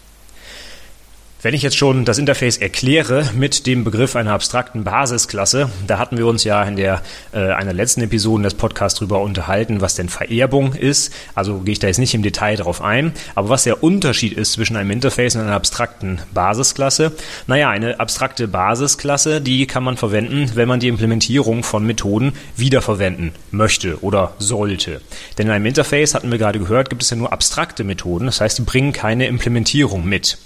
Wenn 1.45 1.53
ich 1.53 1.61
jetzt 1.61 1.77
schon 1.77 2.07
das 2.07 2.17
Interface 2.17 2.57
erkläre 2.57 3.29
mit 3.35 3.67
dem 3.67 3.85
Begriff 3.85 4.17
einer 4.17 4.33
abstrakten 4.33 4.83
Basisklasse, 4.83 5.69
da 5.87 5.99
hatten 5.99 6.17
wir 6.17 6.27
uns 6.27 6.43
ja 6.43 6.65
in 6.65 6.77
der 6.77 7.03
äh, 7.35 7.51
einer 7.51 7.75
letzten 7.75 8.01
Episode 8.01 8.45
des 8.45 8.55
Podcasts 8.55 8.99
darüber 8.99 9.21
unterhalten, 9.21 9.83
was 9.83 9.95
denn 9.95 10.09
Vererbung 10.09 10.73
ist. 10.73 11.13
Also 11.35 11.59
gehe 11.59 11.73
ich 11.73 11.81
da 11.81 11.87
jetzt 11.87 11.99
nicht 11.99 12.15
im 12.15 12.23
Detail 12.23 12.57
drauf 12.57 12.81
ein. 12.81 13.13
Aber 13.35 13.51
was 13.51 13.65
der 13.65 13.83
Unterschied 13.83 14.33
ist 14.33 14.53
zwischen 14.53 14.75
einem 14.79 14.91
Interface 14.91 15.37
und 15.37 15.43
einer 15.43 15.53
abstrakten 15.53 16.19
Basisklasse? 16.33 17.13
Naja, 17.47 17.69
eine 17.69 18.01
abstrakte 18.01 18.49
Basisklasse, 18.49 19.43
die 19.43 19.67
kann 19.67 19.85
man 19.85 19.99
verwenden, 19.99 20.53
wenn 20.55 20.67
man 20.67 20.81
die 20.81 20.89
Implementierung 20.89 21.63
von 21.63 21.85
Methoden 21.85 22.33
wiederverwenden 22.57 23.33
möchte 23.51 24.03
oder 24.03 24.33
sollte. 24.39 25.03
Denn 25.37 25.49
in 25.49 25.53
einem 25.53 25.67
Interface, 25.67 26.15
hatten 26.15 26.31
wir 26.31 26.39
gerade 26.39 26.59
gehört, 26.59 26.89
gibt 26.89 27.03
es 27.03 27.11
ja 27.11 27.19
nur 27.19 27.35
abstrakte 27.35 27.85
Methoden. 27.85 28.25
Das 28.25 28.41
heißt, 28.41 28.57
die 28.57 28.63
bringen 28.63 28.95
keine 28.95 29.27
Implementierung 29.27 30.07
mit. 30.07 30.39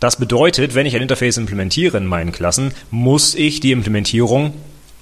Das 0.00 0.16
bedeutet, 0.16 0.74
wenn 0.74 0.86
ich 0.86 0.96
ein 0.96 1.02
Interface 1.02 1.36
implementiere 1.36 1.98
in 1.98 2.06
meinen 2.06 2.32
Klassen, 2.32 2.72
muss 2.90 3.34
ich 3.34 3.60
die 3.60 3.70
Implementierung 3.70 4.54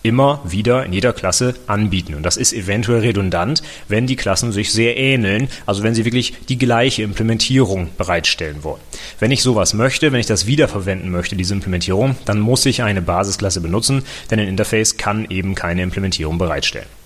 immer 0.03 0.41
wieder 0.45 0.85
in 0.85 0.93
jeder 0.93 1.13
Klasse 1.13 1.55
anbieten. 1.69 2.15
Und 2.15 2.25
das 2.25 2.37
ist 2.37 2.53
eventuell 2.53 3.01
redundant, 3.01 3.63
wenn 3.87 4.09
die 4.09 4.17
Klassen 4.17 4.51
sich 4.51 4.73
sehr 4.73 4.97
ähneln, 4.97 5.49
also 5.67 5.85
wenn 5.85 5.95
sie 5.95 6.05
wirklich 6.05 6.35
die 6.49 6.59
gleiche 6.59 7.05
Implementierung 7.05 7.91
bereitstellen 7.97 8.65
wollen. 8.65 8.81
Wenn 9.21 9.31
ich 9.31 9.43
sowas 9.43 9.73
möchte, 9.73 10.11
wenn 10.11 10.21
ich 10.21 10.27
das 10.27 10.47
wiederverwenden 10.47 11.13
möchte, 11.13 11.37
diese 11.37 11.55
Implementierung, 11.55 12.17
dann 12.25 12.41
muss 12.41 12.67
ich 12.67 12.83
eine 12.83 13.03
Basisklasse 13.03 13.61
benutzen, 13.61 14.03
denn 14.33 14.41
ein 14.41 14.49
Interface 14.49 14.97
kann 14.97 15.27
eben 15.31 15.55
keine 15.55 15.83
Implementierung 15.83 16.39
bereitstellen. 16.39 16.98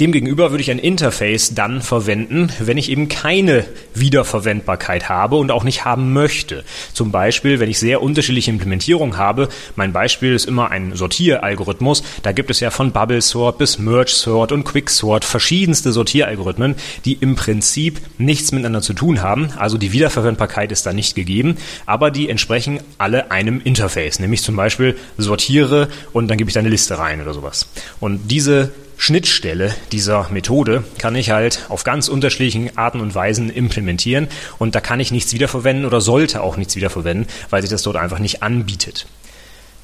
Demgegenüber 0.00 0.50
würde 0.50 0.60
ich 0.60 0.72
ein 0.72 0.80
Interface 0.80 1.54
dann 1.54 1.80
verwenden, 1.80 2.50
wenn 2.58 2.78
ich 2.78 2.90
eben 2.90 3.06
keine 3.08 3.64
Wiederverwendbarkeit 3.94 5.08
habe 5.08 5.36
und 5.36 5.52
auch 5.52 5.62
nicht 5.62 5.84
haben 5.84 6.12
möchte. 6.12 6.64
Zum 6.92 7.12
Beispiel, 7.12 7.60
wenn 7.60 7.70
ich 7.70 7.78
sehr 7.78 8.02
unterschiedliche 8.02 8.50
Implementierungen 8.50 9.16
habe. 9.16 9.48
Mein 9.76 9.92
Beispiel 9.92 10.34
ist 10.34 10.46
immer 10.46 10.72
ein 10.72 10.96
Sortieralgorithmus. 10.96 12.02
Da 12.24 12.32
gibt 12.32 12.50
es 12.50 12.58
ja 12.58 12.70
von 12.70 12.90
Bubble 12.90 13.20
Sort 13.20 13.58
bis 13.58 13.78
Merge 13.78 14.10
Sort 14.10 14.50
und 14.50 14.64
Quick 14.64 14.90
Sort 14.90 15.24
verschiedenste 15.24 15.92
Sortieralgorithmen, 15.92 16.74
die 17.04 17.12
im 17.14 17.36
Prinzip 17.36 18.00
nichts 18.18 18.50
miteinander 18.50 18.82
zu 18.82 18.94
tun 18.94 19.22
haben. 19.22 19.50
Also 19.56 19.78
die 19.78 19.92
Wiederverwendbarkeit 19.92 20.72
ist 20.72 20.86
da 20.86 20.92
nicht 20.92 21.14
gegeben, 21.14 21.56
aber 21.86 22.10
die 22.10 22.28
entsprechen 22.28 22.80
alle 22.98 23.30
einem 23.30 23.60
Interface. 23.62 24.18
Nämlich 24.18 24.42
zum 24.42 24.56
Beispiel 24.56 24.96
sortiere 25.18 25.88
und 26.12 26.26
dann 26.26 26.36
gebe 26.36 26.50
ich 26.50 26.54
da 26.54 26.60
eine 26.60 26.68
Liste 26.68 26.98
rein 26.98 27.20
oder 27.20 27.32
sowas. 27.32 27.68
Und 28.00 28.32
diese 28.32 28.72
Schnittstelle 29.04 29.74
dieser 29.92 30.30
Methode 30.30 30.82
kann 30.96 31.14
ich 31.14 31.28
halt 31.28 31.66
auf 31.68 31.84
ganz 31.84 32.08
unterschiedlichen 32.08 32.78
Arten 32.78 33.00
und 33.00 33.14
Weisen 33.14 33.50
implementieren 33.50 34.28
und 34.56 34.74
da 34.74 34.80
kann 34.80 34.98
ich 34.98 35.12
nichts 35.12 35.34
wiederverwenden 35.34 35.84
oder 35.84 36.00
sollte 36.00 36.40
auch 36.40 36.56
nichts 36.56 36.74
wiederverwenden, 36.74 37.26
weil 37.50 37.60
sich 37.60 37.70
das 37.70 37.82
dort 37.82 37.96
einfach 37.96 38.18
nicht 38.18 38.42
anbietet. 38.42 39.06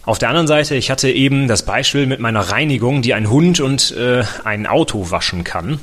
Auf 0.06 0.18
der 0.18 0.30
anderen 0.30 0.46
Seite, 0.46 0.74
ich 0.74 0.90
hatte 0.90 1.10
eben 1.10 1.48
das 1.48 1.66
Beispiel 1.66 2.06
mit 2.06 2.18
meiner 2.18 2.40
Reinigung, 2.40 3.02
die 3.02 3.12
ein 3.12 3.28
Hund 3.28 3.60
und 3.60 3.90
äh, 3.90 4.24
ein 4.44 4.66
Auto 4.66 5.10
waschen 5.10 5.44
kann. 5.44 5.80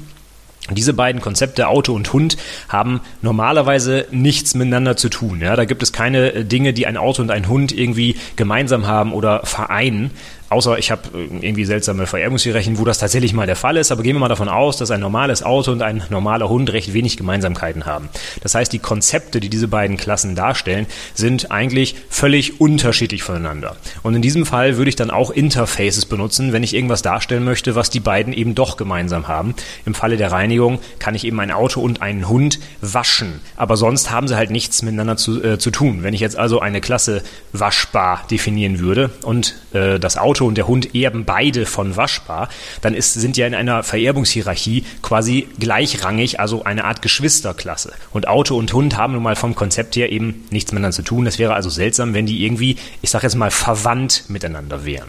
Diese 0.71 0.93
beiden 0.93 1.21
Konzepte 1.21 1.67
Auto 1.67 1.93
und 1.93 2.11
Hund 2.11 2.37
haben 2.67 3.01
normalerweise 3.21 4.07
nichts 4.09 4.55
miteinander 4.55 4.97
zu 4.97 5.09
tun. 5.09 5.41
Ja, 5.41 5.55
da 5.55 5.65
gibt 5.65 5.83
es 5.83 5.93
keine 5.93 6.33
äh, 6.33 6.43
Dinge, 6.43 6.73
die 6.73 6.87
ein 6.87 6.97
Auto 6.97 7.21
und 7.21 7.29
ein 7.29 7.47
Hund 7.47 7.71
irgendwie 7.71 8.15
gemeinsam 8.35 8.87
haben 8.87 9.13
oder 9.13 9.45
vereinen, 9.45 10.09
Außer 10.49 10.77
ich 10.77 10.91
habe 10.91 11.01
äh, 11.13 11.45
irgendwie 11.45 11.65
seltsame 11.65 12.07
Vererbungshierarchien, 12.07 12.77
wo 12.77 12.85
das 12.85 12.99
tatsächlich 12.99 13.33
mal 13.33 13.45
der 13.45 13.55
Fall 13.55 13.77
ist. 13.77 13.91
Aber 13.91 14.03
gehen 14.03 14.15
wir 14.15 14.19
mal 14.19 14.27
davon 14.29 14.49
aus, 14.49 14.77
dass 14.77 14.91
ein 14.91 15.01
normales 15.01 15.43
Auto 15.43 15.71
und 15.71 15.81
ein 15.81 16.03
normaler 16.09 16.49
Hund 16.49 16.71
recht 16.71 16.93
wenig 16.93 17.17
Gemeinsamkeiten 17.17 17.85
haben. 17.85 18.09
Das 18.41 18.55
heißt, 18.55 18.71
die 18.71 18.79
Konzepte, 18.79 19.39
die 19.39 19.49
diese 19.49 19.67
beiden 19.67 19.97
Klassen 19.97 20.35
darstellen, 20.35 20.87
sind 21.13 21.51
eigentlich 21.51 21.95
völlig 22.09 22.61
unterschiedlich 22.61 23.23
voneinander. 23.23 23.75
Und 24.03 24.15
in 24.15 24.21
diesem 24.21 24.45
Fall 24.45 24.77
würde 24.77 24.89
ich 24.89 24.95
dann 24.95 25.11
auch 25.11 25.31
Interfaces 25.31 26.05
benutzen, 26.05 26.53
wenn 26.53 26.63
ich 26.63 26.73
irgendwas 26.73 27.01
darstellen 27.01 27.43
möchte, 27.43 27.75
was 27.75 27.89
die 27.89 27.99
beiden 27.99 28.33
eben 28.33 28.55
doch 28.55 28.77
gemeinsam 28.77 29.27
haben. 29.27 29.53
Im 29.85 29.93
Falle 29.93 30.17
der 30.17 30.31
Reinigung 30.31 30.79
kann 30.99 31.15
ich 31.15 31.25
eben 31.25 31.39
ein 31.39 31.51
Auto 31.51 31.81
und 31.81 32.01
einen 32.01 32.29
Hund 32.29 32.59
waschen. 32.81 33.41
Aber 33.57 33.75
sonst 33.75 34.11
haben 34.11 34.27
sie 34.27 34.35
halt 34.35 34.51
nichts 34.51 34.81
miteinander 34.81 35.17
zu, 35.17 35.43
äh, 35.43 35.57
zu 35.59 35.71
tun. 35.71 36.03
Wenn 36.03 36.13
ich 36.13 36.21
jetzt 36.21 36.37
also 36.37 36.59
eine 36.59 36.79
Klasse 36.79 37.21
waschbar 37.51 38.23
definieren 38.29 38.79
würde 38.79 39.09
und 39.23 39.55
äh, 39.73 39.99
das 39.99 40.17
Auto 40.17 40.36
Auto 40.37 40.45
und 40.45 40.55
der 40.55 40.67
Hund 40.67 40.93
erben 40.93 41.25
beide 41.25 41.65
von 41.65 41.95
waschbar, 41.95 42.49
dann 42.81 42.93
ist, 42.93 43.13
sind 43.13 43.37
ja 43.37 43.47
in 43.47 43.55
einer 43.55 43.81
Vererbungshierarchie 43.81 44.83
quasi 45.01 45.47
gleichrangig, 45.59 46.39
also 46.39 46.63
eine 46.63 46.85
Art 46.85 47.01
Geschwisterklasse. 47.01 47.93
Und 48.13 48.27
Auto 48.27 48.55
und 48.55 48.71
Hund 48.71 48.97
haben 48.97 49.13
nun 49.13 49.23
mal 49.23 49.35
vom 49.35 49.55
Konzept 49.55 49.95
her 49.95 50.11
eben 50.11 50.45
nichts 50.51 50.71
miteinander 50.71 50.95
zu 50.95 51.01
tun. 51.01 51.25
Das 51.25 51.39
wäre 51.39 51.55
also 51.55 51.71
seltsam, 51.71 52.13
wenn 52.13 52.27
die 52.27 52.45
irgendwie, 52.45 52.75
ich 53.01 53.09
sage 53.09 53.25
jetzt 53.25 53.35
mal, 53.35 53.49
verwandt 53.49 54.25
miteinander 54.27 54.85
wären. 54.85 55.07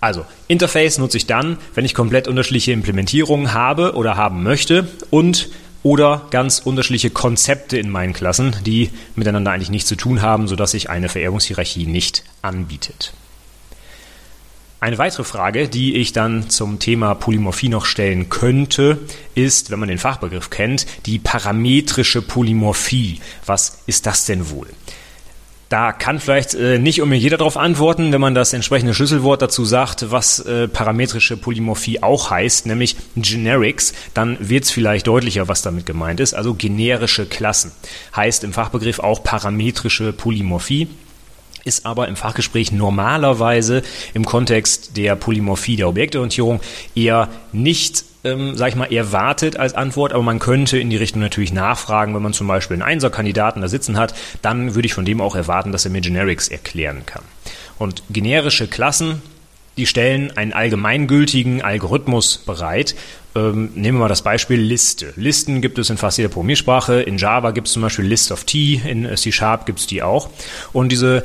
Also, 0.00 0.26
Interface 0.48 0.98
nutze 0.98 1.16
ich 1.16 1.26
dann, 1.26 1.56
wenn 1.74 1.86
ich 1.86 1.94
komplett 1.94 2.28
unterschiedliche 2.28 2.72
Implementierungen 2.72 3.54
habe 3.54 3.94
oder 3.94 4.16
haben 4.16 4.42
möchte 4.42 4.86
und 5.08 5.48
oder 5.82 6.26
ganz 6.30 6.58
unterschiedliche 6.58 7.08
Konzepte 7.08 7.78
in 7.78 7.88
meinen 7.88 8.12
Klassen, 8.12 8.54
die 8.66 8.90
miteinander 9.16 9.52
eigentlich 9.52 9.70
nichts 9.70 9.88
zu 9.88 9.96
tun 9.96 10.20
haben, 10.20 10.46
sodass 10.46 10.72
sich 10.72 10.90
eine 10.90 11.08
Vererbungshierarchie 11.08 11.86
nicht 11.86 12.24
anbietet. 12.42 13.14
Eine 14.80 14.98
weitere 14.98 15.24
Frage, 15.24 15.68
die 15.68 15.96
ich 15.96 16.12
dann 16.12 16.50
zum 16.50 16.78
Thema 16.78 17.14
Polymorphie 17.14 17.68
noch 17.68 17.84
stellen 17.84 18.28
könnte, 18.28 18.98
ist, 19.34 19.72
wenn 19.72 19.80
man 19.80 19.88
den 19.88 19.98
Fachbegriff 19.98 20.50
kennt, 20.50 20.86
die 21.04 21.18
parametrische 21.18 22.22
Polymorphie. 22.22 23.20
Was 23.44 23.82
ist 23.86 24.06
das 24.06 24.24
denn 24.26 24.50
wohl? 24.50 24.68
Da 25.68 25.92
kann 25.92 26.20
vielleicht 26.20 26.54
äh, 26.54 26.78
nicht 26.78 27.02
um 27.02 27.12
jeder 27.12 27.36
darauf 27.36 27.56
antworten, 27.56 28.12
wenn 28.12 28.20
man 28.20 28.36
das 28.36 28.52
entsprechende 28.52 28.94
Schlüsselwort 28.94 29.42
dazu 29.42 29.64
sagt, 29.64 30.12
was 30.12 30.38
äh, 30.40 30.68
parametrische 30.68 31.36
Polymorphie 31.36 32.00
auch 32.02 32.30
heißt, 32.30 32.66
nämlich 32.66 32.96
Generics, 33.16 33.92
dann 34.14 34.38
wird 34.40 34.64
es 34.64 34.70
vielleicht 34.70 35.08
deutlicher, 35.08 35.48
was 35.48 35.60
damit 35.60 35.86
gemeint 35.86 36.20
ist. 36.20 36.34
Also 36.34 36.54
generische 36.54 37.26
Klassen 37.26 37.72
heißt 38.14 38.44
im 38.44 38.52
Fachbegriff 38.52 39.00
auch 39.00 39.24
parametrische 39.24 40.12
Polymorphie 40.12 40.86
ist 41.68 41.86
aber 41.86 42.08
im 42.08 42.16
Fachgespräch 42.16 42.72
normalerweise 42.72 43.82
im 44.14 44.24
Kontext 44.24 44.96
der 44.96 45.14
Polymorphie 45.14 45.76
der 45.76 45.88
Objektorientierung 45.88 46.60
eher 46.94 47.28
nicht 47.52 48.04
ähm, 48.24 48.56
sag 48.56 48.70
ich 48.70 48.74
mal, 48.74 48.92
erwartet 48.92 49.56
als 49.56 49.74
Antwort, 49.74 50.12
aber 50.12 50.22
man 50.22 50.38
könnte 50.38 50.78
in 50.78 50.90
die 50.90 50.96
Richtung 50.96 51.22
natürlich 51.22 51.52
nachfragen, 51.52 52.14
wenn 52.14 52.22
man 52.22 52.32
zum 52.32 52.48
Beispiel 52.48 52.74
einen 52.74 52.82
Einser-Kandidaten 52.82 53.60
da 53.60 53.68
sitzen 53.68 53.96
hat, 53.96 54.14
dann 54.42 54.74
würde 54.74 54.86
ich 54.86 54.94
von 54.94 55.04
dem 55.04 55.20
auch 55.20 55.36
erwarten, 55.36 55.70
dass 55.70 55.84
er 55.84 55.92
mir 55.92 56.00
Generics 56.00 56.48
erklären 56.48 57.06
kann. 57.06 57.22
Und 57.78 58.02
generische 58.10 58.66
Klassen, 58.66 59.22
die 59.76 59.86
stellen 59.86 60.36
einen 60.36 60.52
allgemeingültigen 60.52 61.62
Algorithmus 61.62 62.38
bereit. 62.38 62.96
Ähm, 63.36 63.70
nehmen 63.76 63.98
wir 63.98 64.02
mal 64.02 64.08
das 64.08 64.22
Beispiel 64.22 64.60
Liste. 64.60 65.12
Listen 65.14 65.60
gibt 65.60 65.78
es 65.78 65.88
in 65.88 65.96
fast 65.96 66.18
jeder 66.18 66.28
Programmiersprache. 66.28 67.00
In 67.00 67.16
Java 67.16 67.52
gibt 67.52 67.68
es 67.68 67.74
zum 67.74 67.82
Beispiel 67.82 68.04
List 68.04 68.32
of 68.32 68.42
T, 68.42 68.80
in 68.84 69.16
C 69.16 69.30
Sharp 69.30 69.66
gibt 69.66 69.78
es 69.78 69.86
die 69.86 70.02
auch. 70.02 70.28
Und 70.72 70.90
diese 70.90 71.22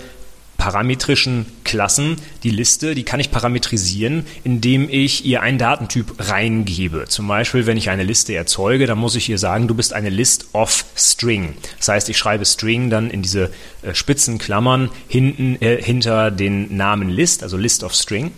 parametrischen 0.58 1.46
Klassen, 1.64 2.18
die 2.44 2.50
Liste, 2.50 2.96
die 2.96 3.04
kann 3.04 3.20
ich 3.20 3.32
parametrisieren, 3.32 4.26
indem 4.44 4.88
ich 4.90 5.26
ihr 5.26 5.42
einen 5.42 5.58
Datentyp 5.58 6.16
reingebe. 6.20 7.06
Zum 7.08 7.28
Beispiel, 7.28 7.66
wenn 7.66 7.78
ich 7.78 7.90
eine 7.90 8.04
Liste 8.04 8.34
erzeuge, 8.34 8.86
dann 8.86 8.98
muss 8.98 9.16
ich 9.16 9.30
ihr 9.30 9.38
sagen, 9.38 9.68
du 9.68 9.76
bist 9.76 9.94
eine 9.94 10.10
List 10.10 10.48
of 10.54 10.86
String. 10.96 11.56
Das 11.78 11.90
heißt, 11.90 12.10
ich 12.10 12.18
schreibe 12.18 12.46
String 12.46 12.90
dann 12.90 13.10
in 13.10 13.22
diese 13.22 13.52
äh, 13.82 13.94
spitzen 13.94 14.38
Klammern 14.38 14.90
hinten 15.08 15.58
äh, 15.62 15.82
hinter 15.82 16.32
den 16.32 16.76
Namen 16.76 17.10
List, 17.10 17.44
also 17.44 17.58
List 17.58 17.84
of 17.84 17.94
String. 17.94 18.32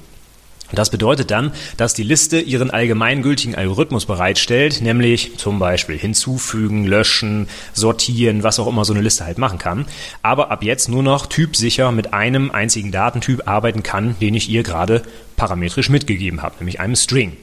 Das 0.72 0.90
bedeutet 0.90 1.32
dann, 1.32 1.52
dass 1.78 1.94
die 1.94 2.04
Liste 2.04 2.40
ihren 2.40 2.72
allgemeingültigen 2.72 3.56
Algorithmus 3.56 4.06
bereitstellt, 4.06 4.82
nämlich 4.82 5.38
zum 5.38 5.60
Beispiel 5.60 5.98
hinzufügen, 5.98 6.86
löschen, 6.86 7.48
sortieren, 7.74 8.44
was 8.44 8.60
auch 8.60 8.68
immer 8.68 8.86
so 8.86 8.94
eine 8.94 9.02
Liste 9.02 9.26
halt 9.26 9.38
machen 9.38 9.60
kann, 9.60 9.86
aber 10.24 10.52
ab 10.52 10.64
jetzt 10.64 10.90
nur 10.90 11.04
noch 11.04 11.28
typsicher 11.28 11.92
mit 11.92 12.14
einem 12.14 12.52
einzigen 12.52 12.92
Datentyp 12.92 13.48
arbeiten 13.48 13.84
kann, 13.84 14.16
den 14.20 14.34
ich 14.34 14.50
ihr 14.50 14.64
gerade 14.64 15.04
parametrisch 15.36 15.90
mitgegeben 15.90 16.42
habe, 16.42 16.56
nämlich 16.60 16.80
einem 16.80 16.96
String. 16.96 17.38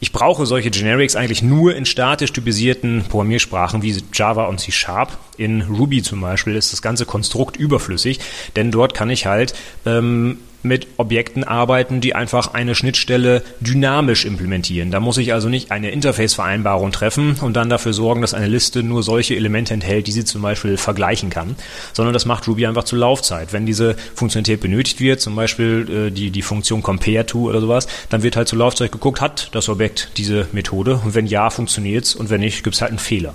Ich 0.00 0.12
brauche 0.12 0.46
solche 0.46 0.70
Generics 0.70 1.16
eigentlich 1.16 1.42
nur 1.42 1.74
in 1.74 1.84
statisch 1.84 2.32
typisierten 2.32 3.04
Programmiersprachen 3.08 3.82
wie 3.82 4.00
Java 4.12 4.44
und 4.46 4.60
C 4.60 4.70
Sharp. 4.70 5.18
In 5.36 5.62
Ruby 5.62 6.02
zum 6.02 6.20
Beispiel 6.20 6.54
ist 6.54 6.72
das 6.72 6.82
ganze 6.82 7.04
Konstrukt 7.04 7.56
überflüssig, 7.56 8.20
denn 8.54 8.70
dort 8.70 8.94
kann 8.94 9.10
ich 9.10 9.26
halt 9.26 9.54
ähm, 9.86 10.38
mit 10.62 10.86
Objekten 10.96 11.44
arbeiten, 11.44 12.00
die 12.00 12.14
einfach 12.14 12.54
eine 12.54 12.74
Schnittstelle 12.74 13.42
dynamisch 13.60 14.24
implementieren. 14.24 14.90
Da 14.90 15.00
muss 15.00 15.18
ich 15.18 15.32
also 15.32 15.48
nicht 15.48 15.70
eine 15.70 15.90
Interface-Vereinbarung 15.90 16.92
treffen 16.92 17.36
und 17.40 17.54
dann 17.54 17.70
dafür 17.70 17.92
sorgen, 17.92 18.20
dass 18.20 18.34
eine 18.34 18.48
Liste 18.48 18.82
nur 18.82 19.02
solche 19.02 19.36
Elemente 19.36 19.74
enthält, 19.74 20.06
die 20.06 20.12
sie 20.12 20.24
zum 20.24 20.42
Beispiel 20.42 20.76
vergleichen 20.76 21.30
kann, 21.30 21.56
sondern 21.92 22.12
das 22.12 22.26
macht 22.26 22.48
Ruby 22.48 22.66
einfach 22.66 22.84
zur 22.84 22.98
Laufzeit. 22.98 23.52
Wenn 23.52 23.66
diese 23.66 23.96
Funktionalität 24.14 24.60
benötigt 24.60 25.00
wird, 25.00 25.20
zum 25.20 25.36
Beispiel 25.36 26.08
äh, 26.08 26.10
die, 26.10 26.30
die 26.30 26.42
Funktion 26.42 26.82
compare 26.82 27.26
to 27.26 27.48
oder 27.48 27.60
sowas, 27.60 27.86
dann 28.08 28.22
wird 28.22 28.36
halt 28.36 28.48
zur 28.48 28.58
Laufzeit 28.58 28.92
geguckt, 28.92 29.20
hat 29.20 29.50
das 29.52 29.68
Objekt 29.68 30.10
diese 30.16 30.48
Methode 30.52 31.00
und 31.04 31.14
wenn 31.14 31.26
ja, 31.26 31.50
funktioniert's 31.50 32.14
und 32.14 32.30
wenn 32.30 32.40
nicht, 32.40 32.64
gibt's 32.64 32.80
halt 32.80 32.90
einen 32.90 32.98
Fehler. 32.98 33.34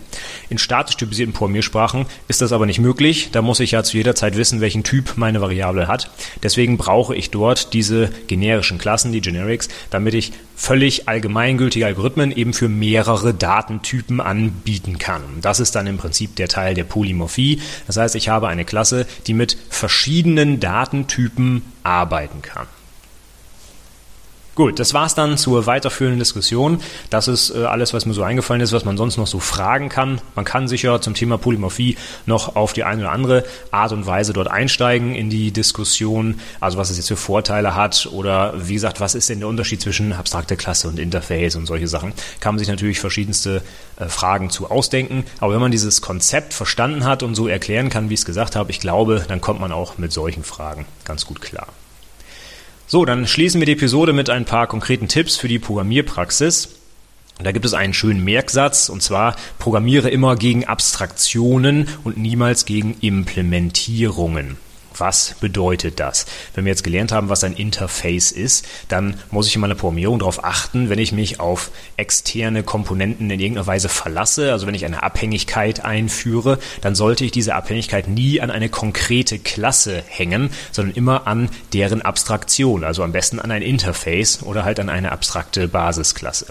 In 0.50 0.58
statisch 0.58 0.98
typisierten 0.98 1.34
Programmiersprachen 1.34 2.06
ist 2.28 2.42
das 2.42 2.52
aber 2.52 2.66
nicht 2.66 2.80
möglich. 2.80 3.30
Da 3.32 3.42
muss 3.42 3.60
ich 3.60 3.72
ja 3.72 3.84
zu 3.84 3.98
jeder 3.98 4.16
Zeit 4.16 4.36
wissen, 4.38 4.62
welchen 4.62 4.84
Typ 4.84 5.14
meine 5.16 5.42
Variable 5.42 5.88
hat. 5.88 6.10
Deswegen 6.42 6.78
brauche 6.78 7.13
brauche 7.14 7.20
ich 7.20 7.30
dort 7.30 7.74
diese 7.74 8.10
generischen 8.26 8.80
Klassen, 8.80 9.12
die 9.12 9.22
Generics, 9.22 9.70
damit 9.92 10.16
ich 10.16 10.34
völlig 10.56 11.08
allgemeingültige 11.08 11.86
Algorithmen 11.86 12.32
eben 12.32 12.54
für 12.54 12.70
mehrere 12.70 13.36
Datentypen 13.36 14.20
anbieten 14.20 14.98
kann. 14.98 15.22
Das 15.42 15.60
ist 15.60 15.76
dann 15.76 15.86
im 15.86 15.98
Prinzip 15.98 16.36
der 16.38 16.48
Teil 16.48 16.74
der 16.74 16.86
Polymorphie. 16.86 17.62
Das 17.86 17.98
heißt, 17.98 18.16
ich 18.16 18.30
habe 18.30 18.48
eine 18.48 18.66
Klasse, 18.66 19.06
die 19.28 19.36
mit 19.36 19.58
verschiedenen 19.70 20.60
Datentypen 20.60 21.62
arbeiten 21.84 22.42
kann. 22.42 22.66
Gut, 24.56 24.80
das 24.80 24.94
war's 24.94 25.16
dann 25.16 25.36
zur 25.36 25.66
weiterführenden 25.66 26.20
Diskussion. 26.20 26.80
Das 27.10 27.28
ist 27.28 27.50
äh, 27.56 27.64
alles, 27.64 27.92
was 27.96 28.06
mir 28.06 28.14
so 28.14 28.22
eingefallen 28.22 28.62
ist, 28.62 28.72
was 28.72 28.86
man 28.86 28.98
sonst 28.98 29.18
noch 29.18 29.26
so 29.26 29.40
fragen 29.40 29.90
kann. 29.90 30.22
Man 30.36 30.46
kann 30.46 30.68
sicher 30.68 31.02
zum 31.02 31.16
Thema 31.16 31.40
Polymorphie 31.40 31.98
noch 32.28 32.56
auf 32.56 32.72
die 32.74 32.84
eine 32.84 33.02
oder 33.02 33.12
andere 33.12 33.46
Art 33.72 33.94
und 33.94 34.06
Weise 34.06 34.32
dort 34.32 34.48
einsteigen 34.48 35.16
in 35.16 35.32
die 35.32 35.52
Diskussion. 35.52 36.40
Also 36.60 36.78
was 36.78 36.92
es 36.92 36.98
jetzt 36.98 37.08
für 37.08 37.16
Vorteile 37.16 37.74
hat 37.74 38.08
oder 38.12 38.54
wie 38.56 38.76
gesagt, 38.76 39.00
was 39.00 39.16
ist 39.16 39.28
denn 39.28 39.40
der 39.40 39.48
Unterschied 39.48 39.82
zwischen 39.82 40.14
abstrakter 40.14 40.56
Klasse 40.56 40.88
und 40.88 41.00
Interface 41.00 41.56
und 41.56 41.66
solche 41.66 41.88
Sachen. 41.88 42.14
Kann 42.40 42.54
man 42.54 42.60
sich 42.60 42.68
natürlich 42.68 43.00
verschiedenste 43.00 43.64
äh, 43.96 44.06
Fragen 44.06 44.52
zu 44.52 44.70
ausdenken. 44.70 45.26
Aber 45.40 45.54
wenn 45.54 45.62
man 45.62 45.72
dieses 45.72 46.04
Konzept 46.04 46.54
verstanden 46.54 47.06
hat 47.06 47.24
und 47.24 47.34
so 47.34 47.48
erklären 47.48 47.90
kann, 47.90 48.12
wie 48.12 48.14
ich 48.14 48.20
es 48.20 48.26
gesagt 48.26 48.56
habe, 48.56 48.70
ich 48.70 48.80
glaube, 48.80 49.26
dann 49.28 49.42
kommt 49.42 49.60
man 49.60 49.72
auch 49.72 49.98
mit 49.98 50.12
solchen 50.12 50.44
Fragen 50.44 50.86
ganz 51.06 51.26
gut 51.26 51.42
klar. 51.42 51.66
So, 52.94 53.06
dann 53.06 53.26
schließen 53.26 53.60
wir 53.60 53.66
die 53.66 53.72
Episode 53.72 54.14
mit 54.14 54.30
ein 54.30 54.46
paar 54.46 54.68
konkreten 54.68 55.08
Tipps 55.08 55.36
für 55.36 55.48
die 55.48 55.58
Programmierpraxis. 55.58 56.76
Da 57.42 57.52
gibt 57.52 57.66
es 57.66 57.74
einen 57.74 57.96
schönen 57.96 58.24
Merksatz, 58.24 58.88
und 58.88 59.02
zwar 59.02 59.36
programmiere 59.58 60.12
immer 60.12 60.36
gegen 60.36 60.66
Abstraktionen 60.66 61.88
und 62.04 62.18
niemals 62.18 62.66
gegen 62.66 62.96
Implementierungen. 63.02 64.58
Was 64.98 65.36
bedeutet 65.40 66.00
das? 66.00 66.26
Wenn 66.54 66.66
wir 66.66 66.72
jetzt 66.72 66.84
gelernt 66.84 67.12
haben, 67.12 67.30
was 67.30 67.44
ein 67.44 67.54
Interface 67.54 68.32
ist, 68.32 68.66
dann 68.88 69.16
muss 69.32 69.48
ich 69.48 69.56
in 69.56 69.62
meiner 69.62 69.76
Programmierung 69.76 70.20
darauf 70.20 70.44
achten, 70.44 70.90
wenn 70.90 71.00
ich 71.00 71.12
mich 71.12 71.40
auf 71.40 71.72
externe 71.98 72.64
Komponenten 72.64 73.30
in 73.30 73.40
irgendeiner 73.40 73.68
Weise 73.68 73.90
verlasse, 73.90 74.52
also 74.52 74.68
wenn 74.68 74.76
ich 74.76 74.86
eine 74.86 75.04
Abhängigkeit 75.04 75.84
einführe, 75.84 76.60
dann 76.82 76.96
sollte 76.96 77.26
ich 77.26 77.32
diese 77.32 77.56
Abhängigkeit 77.56 78.08
nie 78.08 78.42
an 78.42 78.52
eine 78.52 78.70
konkrete 78.70 79.40
Klasse 79.40 80.04
hängen, 80.08 80.50
sondern 80.72 80.96
immer 80.96 81.28
an 81.28 81.50
deren 81.74 82.02
Abstraktion, 82.02 82.84
also 82.84 83.04
am 83.04 83.12
besten 83.12 83.40
an 83.40 83.52
ein 83.52 83.62
Interface 83.62 84.44
oder 84.44 84.66
halt 84.66 84.80
an 84.80 84.90
eine 84.90 85.12
abstrakte 85.12 85.68
Basisklasse. 85.68 86.48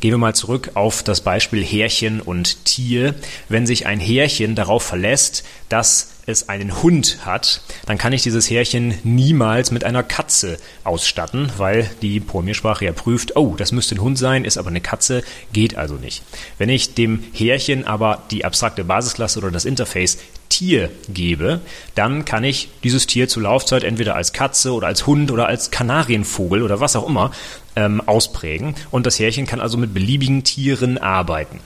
Gehen 0.00 0.12
wir 0.12 0.18
mal 0.18 0.34
zurück 0.34 0.72
auf 0.74 1.02
das 1.02 1.20
Beispiel 1.20 1.64
Härchen 1.64 2.20
und 2.20 2.64
Tier. 2.64 3.14
Wenn 3.48 3.66
sich 3.66 3.86
ein 3.86 4.00
Härchen 4.00 4.54
darauf 4.54 4.82
verlässt, 4.82 5.44
dass 5.68 6.10
es 6.26 6.48
einen 6.48 6.82
Hund 6.82 7.18
hat, 7.24 7.62
dann 7.86 7.98
kann 7.98 8.12
ich 8.12 8.22
dieses 8.22 8.50
Härchen 8.50 8.94
niemals 9.04 9.70
mit 9.70 9.84
einer 9.84 10.02
Katze 10.02 10.58
ausstatten, 10.84 11.52
weil 11.56 11.90
die 12.02 12.20
Programmiersprache 12.20 12.84
ja 12.84 12.92
prüft, 12.92 13.36
oh, 13.36 13.54
das 13.56 13.72
müsste 13.72 13.94
ein 13.94 14.00
Hund 14.00 14.18
sein, 14.18 14.44
ist 14.44 14.58
aber 14.58 14.70
eine 14.70 14.80
Katze, 14.80 15.22
geht 15.52 15.76
also 15.76 15.94
nicht. 15.94 16.22
Wenn 16.58 16.68
ich 16.68 16.94
dem 16.94 17.22
Härchen 17.32 17.86
aber 17.86 18.22
die 18.30 18.44
abstrakte 18.44 18.84
Basisklasse 18.84 19.38
oder 19.38 19.50
das 19.50 19.64
Interface 19.64 20.18
Tier 20.50 20.90
gebe, 21.08 21.60
dann 21.94 22.24
kann 22.24 22.44
ich 22.44 22.68
dieses 22.82 23.06
Tier 23.06 23.28
zur 23.28 23.44
Laufzeit 23.44 23.84
entweder 23.84 24.16
als 24.16 24.32
Katze 24.32 24.74
oder 24.74 24.88
als 24.88 25.06
Hund 25.06 25.30
oder 25.30 25.46
als 25.46 25.70
Kanarienvogel 25.70 26.62
oder 26.62 26.80
was 26.80 26.96
auch 26.96 27.08
immer 27.08 27.30
ähm, 27.76 28.02
ausprägen. 28.04 28.74
Und 28.90 29.06
das 29.06 29.18
Härchen 29.18 29.46
kann 29.46 29.60
also 29.60 29.78
mit 29.78 29.94
beliebigen 29.94 30.44
Tieren 30.44 30.98
arbeiten. 30.98 31.60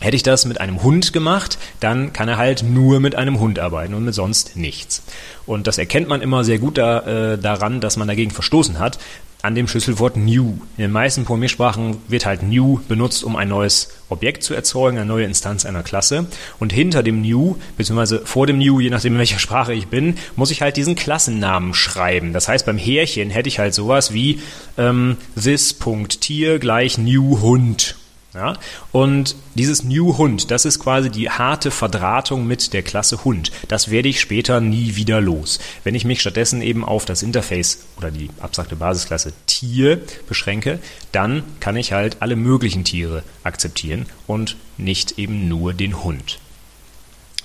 Hätte 0.00 0.14
ich 0.14 0.22
das 0.22 0.44
mit 0.44 0.60
einem 0.60 0.82
Hund 0.82 1.12
gemacht, 1.12 1.58
dann 1.80 2.12
kann 2.12 2.28
er 2.28 2.36
halt 2.36 2.62
nur 2.62 3.00
mit 3.00 3.16
einem 3.16 3.40
Hund 3.40 3.58
arbeiten 3.58 3.94
und 3.94 4.04
mit 4.04 4.14
sonst 4.14 4.56
nichts. 4.56 5.02
Und 5.44 5.66
das 5.66 5.76
erkennt 5.76 6.08
man 6.08 6.22
immer 6.22 6.44
sehr 6.44 6.60
gut 6.60 6.78
da, 6.78 7.32
äh, 7.32 7.38
daran, 7.38 7.80
dass 7.80 7.96
man 7.96 8.06
dagegen 8.06 8.30
verstoßen 8.30 8.78
hat, 8.78 8.98
an 9.42 9.54
dem 9.54 9.66
Schlüsselwort 9.66 10.16
new. 10.16 10.58
In 10.76 10.82
den 10.82 10.92
meisten 10.92 11.24
Programmiersprachen 11.24 11.96
wird 12.08 12.26
halt 12.26 12.42
new 12.42 12.80
benutzt, 12.86 13.24
um 13.24 13.34
ein 13.34 13.48
neues 13.48 13.90
Objekt 14.08 14.42
zu 14.42 14.54
erzeugen, 14.54 14.98
eine 14.98 15.06
neue 15.06 15.24
Instanz 15.24 15.64
einer 15.64 15.82
Klasse. 15.82 16.26
Und 16.58 16.72
hinter 16.72 17.02
dem 17.02 17.22
new, 17.22 17.56
beziehungsweise 17.76 18.24
vor 18.24 18.46
dem 18.46 18.58
new, 18.58 18.80
je 18.80 18.90
nachdem 18.90 19.14
in 19.14 19.18
welcher 19.18 19.38
Sprache 19.38 19.74
ich 19.74 19.88
bin, 19.88 20.16
muss 20.36 20.50
ich 20.50 20.62
halt 20.62 20.76
diesen 20.76 20.94
Klassennamen 20.96 21.74
schreiben. 21.74 22.32
Das 22.32 22.48
heißt, 22.48 22.66
beim 22.66 22.78
Härchen 22.78 23.30
hätte 23.30 23.48
ich 23.48 23.58
halt 23.58 23.74
sowas 23.74 24.12
wie 24.12 24.40
ähm, 24.76 25.16
this.tier 25.40 26.58
gleich 26.58 26.98
new 26.98 27.40
Hund 27.40 27.96
ja? 28.34 28.54
Und 28.92 29.36
dieses 29.54 29.84
New 29.84 30.18
Hund, 30.18 30.50
das 30.50 30.64
ist 30.64 30.78
quasi 30.78 31.10
die 31.10 31.30
harte 31.30 31.70
Verdrahtung 31.70 32.46
mit 32.46 32.72
der 32.72 32.82
Klasse 32.82 33.24
Hund. 33.24 33.50
Das 33.68 33.90
werde 33.90 34.08
ich 34.08 34.20
später 34.20 34.60
nie 34.60 34.96
wieder 34.96 35.20
los. 35.20 35.58
Wenn 35.84 35.94
ich 35.94 36.04
mich 36.04 36.20
stattdessen 36.20 36.62
eben 36.62 36.84
auf 36.84 37.04
das 37.04 37.22
Interface 37.22 37.86
oder 37.96 38.10
die 38.10 38.30
abstrakte 38.40 38.76
Basisklasse 38.76 39.32
Tier 39.46 40.00
beschränke, 40.28 40.78
dann 41.12 41.42
kann 41.60 41.76
ich 41.76 41.92
halt 41.92 42.18
alle 42.20 42.36
möglichen 42.36 42.84
Tiere 42.84 43.22
akzeptieren 43.44 44.06
und 44.26 44.56
nicht 44.76 45.18
eben 45.18 45.48
nur 45.48 45.74
den 45.74 46.02
Hund. 46.04 46.38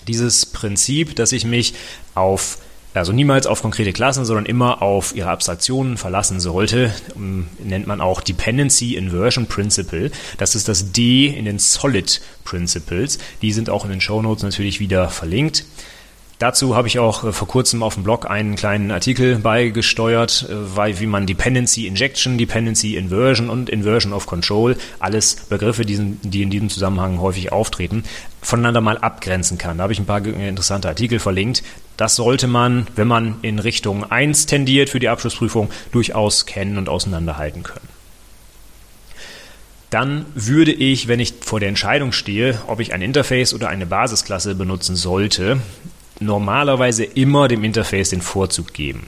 Dieses 0.07 0.45
Prinzip, 0.45 1.15
dass 1.15 1.31
ich 1.31 1.45
mich 1.45 1.73
auf 2.13 2.57
also 2.93 3.11
niemals 3.11 3.47
auf 3.47 3.61
konkrete 3.61 3.93
Klassen, 3.93 4.25
sondern 4.25 4.45
immer 4.45 4.81
auf 4.81 5.15
ihre 5.15 5.29
Abstraktionen 5.29 5.97
verlassen 5.97 6.39
sollte, 6.39 6.93
ähm, 7.15 7.47
nennt 7.63 7.87
man 7.87 8.01
auch 8.01 8.21
Dependency 8.21 8.95
Inversion 8.95 9.47
Principle. 9.47 10.11
Das 10.37 10.55
ist 10.55 10.67
das 10.67 10.91
D 10.91 11.27
in 11.27 11.45
den 11.45 11.59
Solid 11.59 12.21
Principles. 12.43 13.17
Die 13.41 13.51
sind 13.51 13.69
auch 13.69 13.83
in 13.85 13.91
den 13.91 14.01
Show 14.01 14.21
Notes 14.21 14.43
natürlich 14.43 14.79
wieder 14.79 15.09
verlinkt. 15.09 15.65
Dazu 16.43 16.75
habe 16.75 16.89
ich 16.89 16.99
auch 16.99 17.23
äh, 17.23 17.31
vor 17.31 17.47
kurzem 17.47 17.81
auf 17.81 17.93
dem 17.93 18.03
Blog 18.03 18.29
einen 18.29 18.55
kleinen 18.57 18.91
Artikel 18.91 19.37
beigesteuert, 19.37 20.45
äh, 20.49 20.75
weil 20.75 20.99
wie 20.99 21.05
man 21.05 21.25
Dependency 21.25 21.87
Injection, 21.87 22.37
Dependency 22.37 22.97
Inversion 22.97 23.49
und 23.49 23.69
Inversion 23.69 24.11
of 24.11 24.25
Control, 24.25 24.75
alles 24.99 25.35
Begriffe, 25.35 25.85
die 25.85 26.41
in 26.41 26.49
diesem 26.49 26.67
Zusammenhang 26.67 27.21
häufig 27.21 27.53
auftreten, 27.53 28.03
voneinander 28.41 28.81
mal 28.81 28.97
abgrenzen 28.97 29.57
kann. 29.57 29.77
Da 29.77 29.83
habe 29.83 29.93
ich 29.93 29.99
ein 29.99 30.05
paar 30.05 30.25
interessante 30.25 30.89
Artikel 30.89 31.19
verlinkt. 31.19 31.63
Das 31.95 32.17
sollte 32.17 32.47
man, 32.47 32.87
wenn 32.97 33.07
man 33.07 33.35
in 33.41 33.59
Richtung 33.59 34.03
1 34.11 34.45
tendiert 34.45 34.89
für 34.89 34.99
die 34.99 35.07
Abschlussprüfung, 35.07 35.69
durchaus 35.93 36.45
kennen 36.45 36.77
und 36.77 36.89
auseinanderhalten 36.89 37.63
können 37.63 37.87
dann 39.91 40.25
würde 40.33 40.73
ich, 40.73 41.07
wenn 41.07 41.19
ich 41.19 41.35
vor 41.41 41.59
der 41.59 41.69
Entscheidung 41.69 42.13
stehe, 42.13 42.59
ob 42.65 42.79
ich 42.79 42.95
ein 42.95 43.03
Interface 43.03 43.53
oder 43.53 43.69
eine 43.69 43.85
Basisklasse 43.85 44.55
benutzen 44.55 44.95
sollte, 44.95 45.59
normalerweise 46.25 47.03
immer 47.03 47.47
dem 47.47 47.63
Interface 47.63 48.09
den 48.09 48.21
Vorzug 48.21 48.73
geben. 48.73 49.07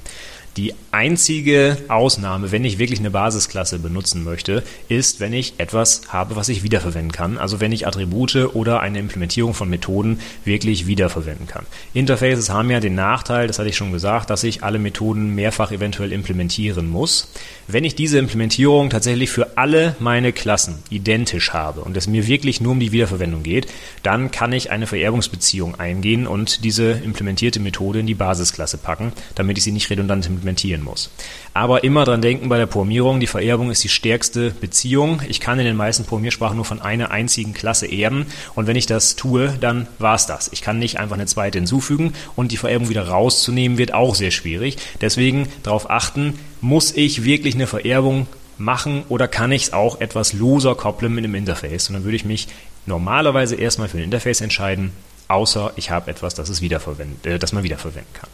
Die 0.57 0.73
einzige 0.91 1.77
Ausnahme, 1.89 2.53
wenn 2.53 2.63
ich 2.63 2.79
wirklich 2.79 2.99
eine 2.99 3.11
Basisklasse 3.11 3.77
benutzen 3.77 4.23
möchte, 4.23 4.63
ist, 4.87 5.19
wenn 5.19 5.33
ich 5.33 5.55
etwas 5.57 6.03
habe, 6.07 6.37
was 6.37 6.47
ich 6.47 6.63
wiederverwenden 6.63 7.11
kann. 7.11 7.37
Also 7.37 7.59
wenn 7.59 7.73
ich 7.73 7.85
Attribute 7.85 8.55
oder 8.55 8.79
eine 8.79 8.99
Implementierung 8.99 9.53
von 9.53 9.69
Methoden 9.69 10.21
wirklich 10.45 10.87
wiederverwenden 10.87 11.45
kann. 11.47 11.65
Interfaces 11.93 12.49
haben 12.49 12.71
ja 12.71 12.79
den 12.79 12.95
Nachteil, 12.95 13.47
das 13.47 13.59
hatte 13.59 13.67
ich 13.67 13.75
schon 13.75 13.91
gesagt, 13.91 14.29
dass 14.29 14.45
ich 14.45 14.63
alle 14.63 14.79
Methoden 14.79 15.35
mehrfach 15.35 15.73
eventuell 15.73 16.13
implementieren 16.13 16.87
muss. 16.87 17.27
Wenn 17.67 17.83
ich 17.83 17.95
diese 17.95 18.17
Implementierung 18.17 18.89
tatsächlich 18.89 19.31
für 19.31 19.57
alle 19.57 19.97
meine 19.99 20.31
Klassen 20.31 20.77
identisch 20.89 21.51
habe 21.51 21.81
und 21.81 21.97
es 21.97 22.07
mir 22.07 22.27
wirklich 22.27 22.61
nur 22.61 22.71
um 22.71 22.79
die 22.79 22.93
Wiederverwendung 22.93 23.43
geht, 23.43 23.67
dann 24.03 24.31
kann 24.31 24.53
ich 24.53 24.71
eine 24.71 24.87
Vererbungsbeziehung 24.87 25.77
eingehen 25.77 26.27
und 26.27 26.63
diese 26.63 26.91
implementierte 26.91 27.59
Methode 27.59 27.99
in 27.99 28.07
die 28.07 28.13
Basisklasse 28.13 28.77
packen, 28.77 29.11
damit 29.33 29.57
ich 29.57 29.65
sie 29.65 29.73
nicht 29.73 29.89
redundant 29.89 30.25
implementieren 30.45 30.83
muss. 30.83 31.09
Aber 31.53 31.83
immer 31.83 32.05
dran 32.05 32.21
denken 32.21 32.49
bei 32.49 32.57
der 32.57 32.65
Programmierung, 32.65 33.19
die 33.19 33.27
Vererbung 33.27 33.71
ist 33.71 33.83
die 33.83 33.89
stärkste 33.89 34.51
Beziehung. 34.51 35.21
Ich 35.27 35.39
kann 35.39 35.59
in 35.59 35.65
den 35.65 35.75
meisten 35.75 36.05
Programmiersprachen 36.05 36.55
nur 36.55 36.65
von 36.65 36.81
einer 36.81 37.11
einzigen 37.11 37.53
Klasse 37.53 37.87
erben 37.87 38.27
und 38.53 38.67
wenn 38.67 38.75
ich 38.75 38.85
das 38.85 39.15
tue, 39.15 39.53
dann 39.59 39.87
war 39.99 40.15
es 40.15 40.25
das. 40.25 40.49
Ich 40.53 40.61
kann 40.61 40.79
nicht 40.79 40.99
einfach 40.99 41.15
eine 41.15 41.25
zweite 41.25 41.57
hinzufügen 41.57 42.13
und 42.35 42.51
die 42.51 42.57
Vererbung 42.57 42.89
wieder 42.89 43.07
rauszunehmen 43.07 43.77
wird 43.77 43.93
auch 43.93 44.15
sehr 44.15 44.31
schwierig. 44.31 44.77
Deswegen 45.01 45.47
darauf 45.63 45.89
achten, 45.89 46.39
muss 46.61 46.91
ich 46.95 47.23
wirklich 47.23 47.55
eine 47.55 47.67
Vererbung 47.67 48.27
machen 48.57 49.03
oder 49.09 49.27
kann 49.27 49.51
ich 49.51 49.63
es 49.63 49.73
auch 49.73 49.99
etwas 49.99 50.33
loser 50.33 50.75
koppeln 50.75 51.13
mit 51.13 51.23
einem 51.23 51.35
Interface? 51.35 51.89
Und 51.89 51.95
dann 51.95 52.03
würde 52.03 52.15
ich 52.15 52.25
mich 52.25 52.47
normalerweise 52.85 53.55
erstmal 53.55 53.87
für 53.87 53.97
ein 53.97 54.03
Interface 54.03 54.41
entscheiden, 54.41 54.91
außer 55.27 55.73
ich 55.75 55.89
habe 55.89 56.11
etwas, 56.11 56.35
das, 56.35 56.49
es 56.49 56.61
wiederverwend, 56.61 57.25
äh, 57.25 57.39
das 57.39 57.51
man 57.51 57.63
wiederverwenden 57.63 58.13
kann. 58.13 58.29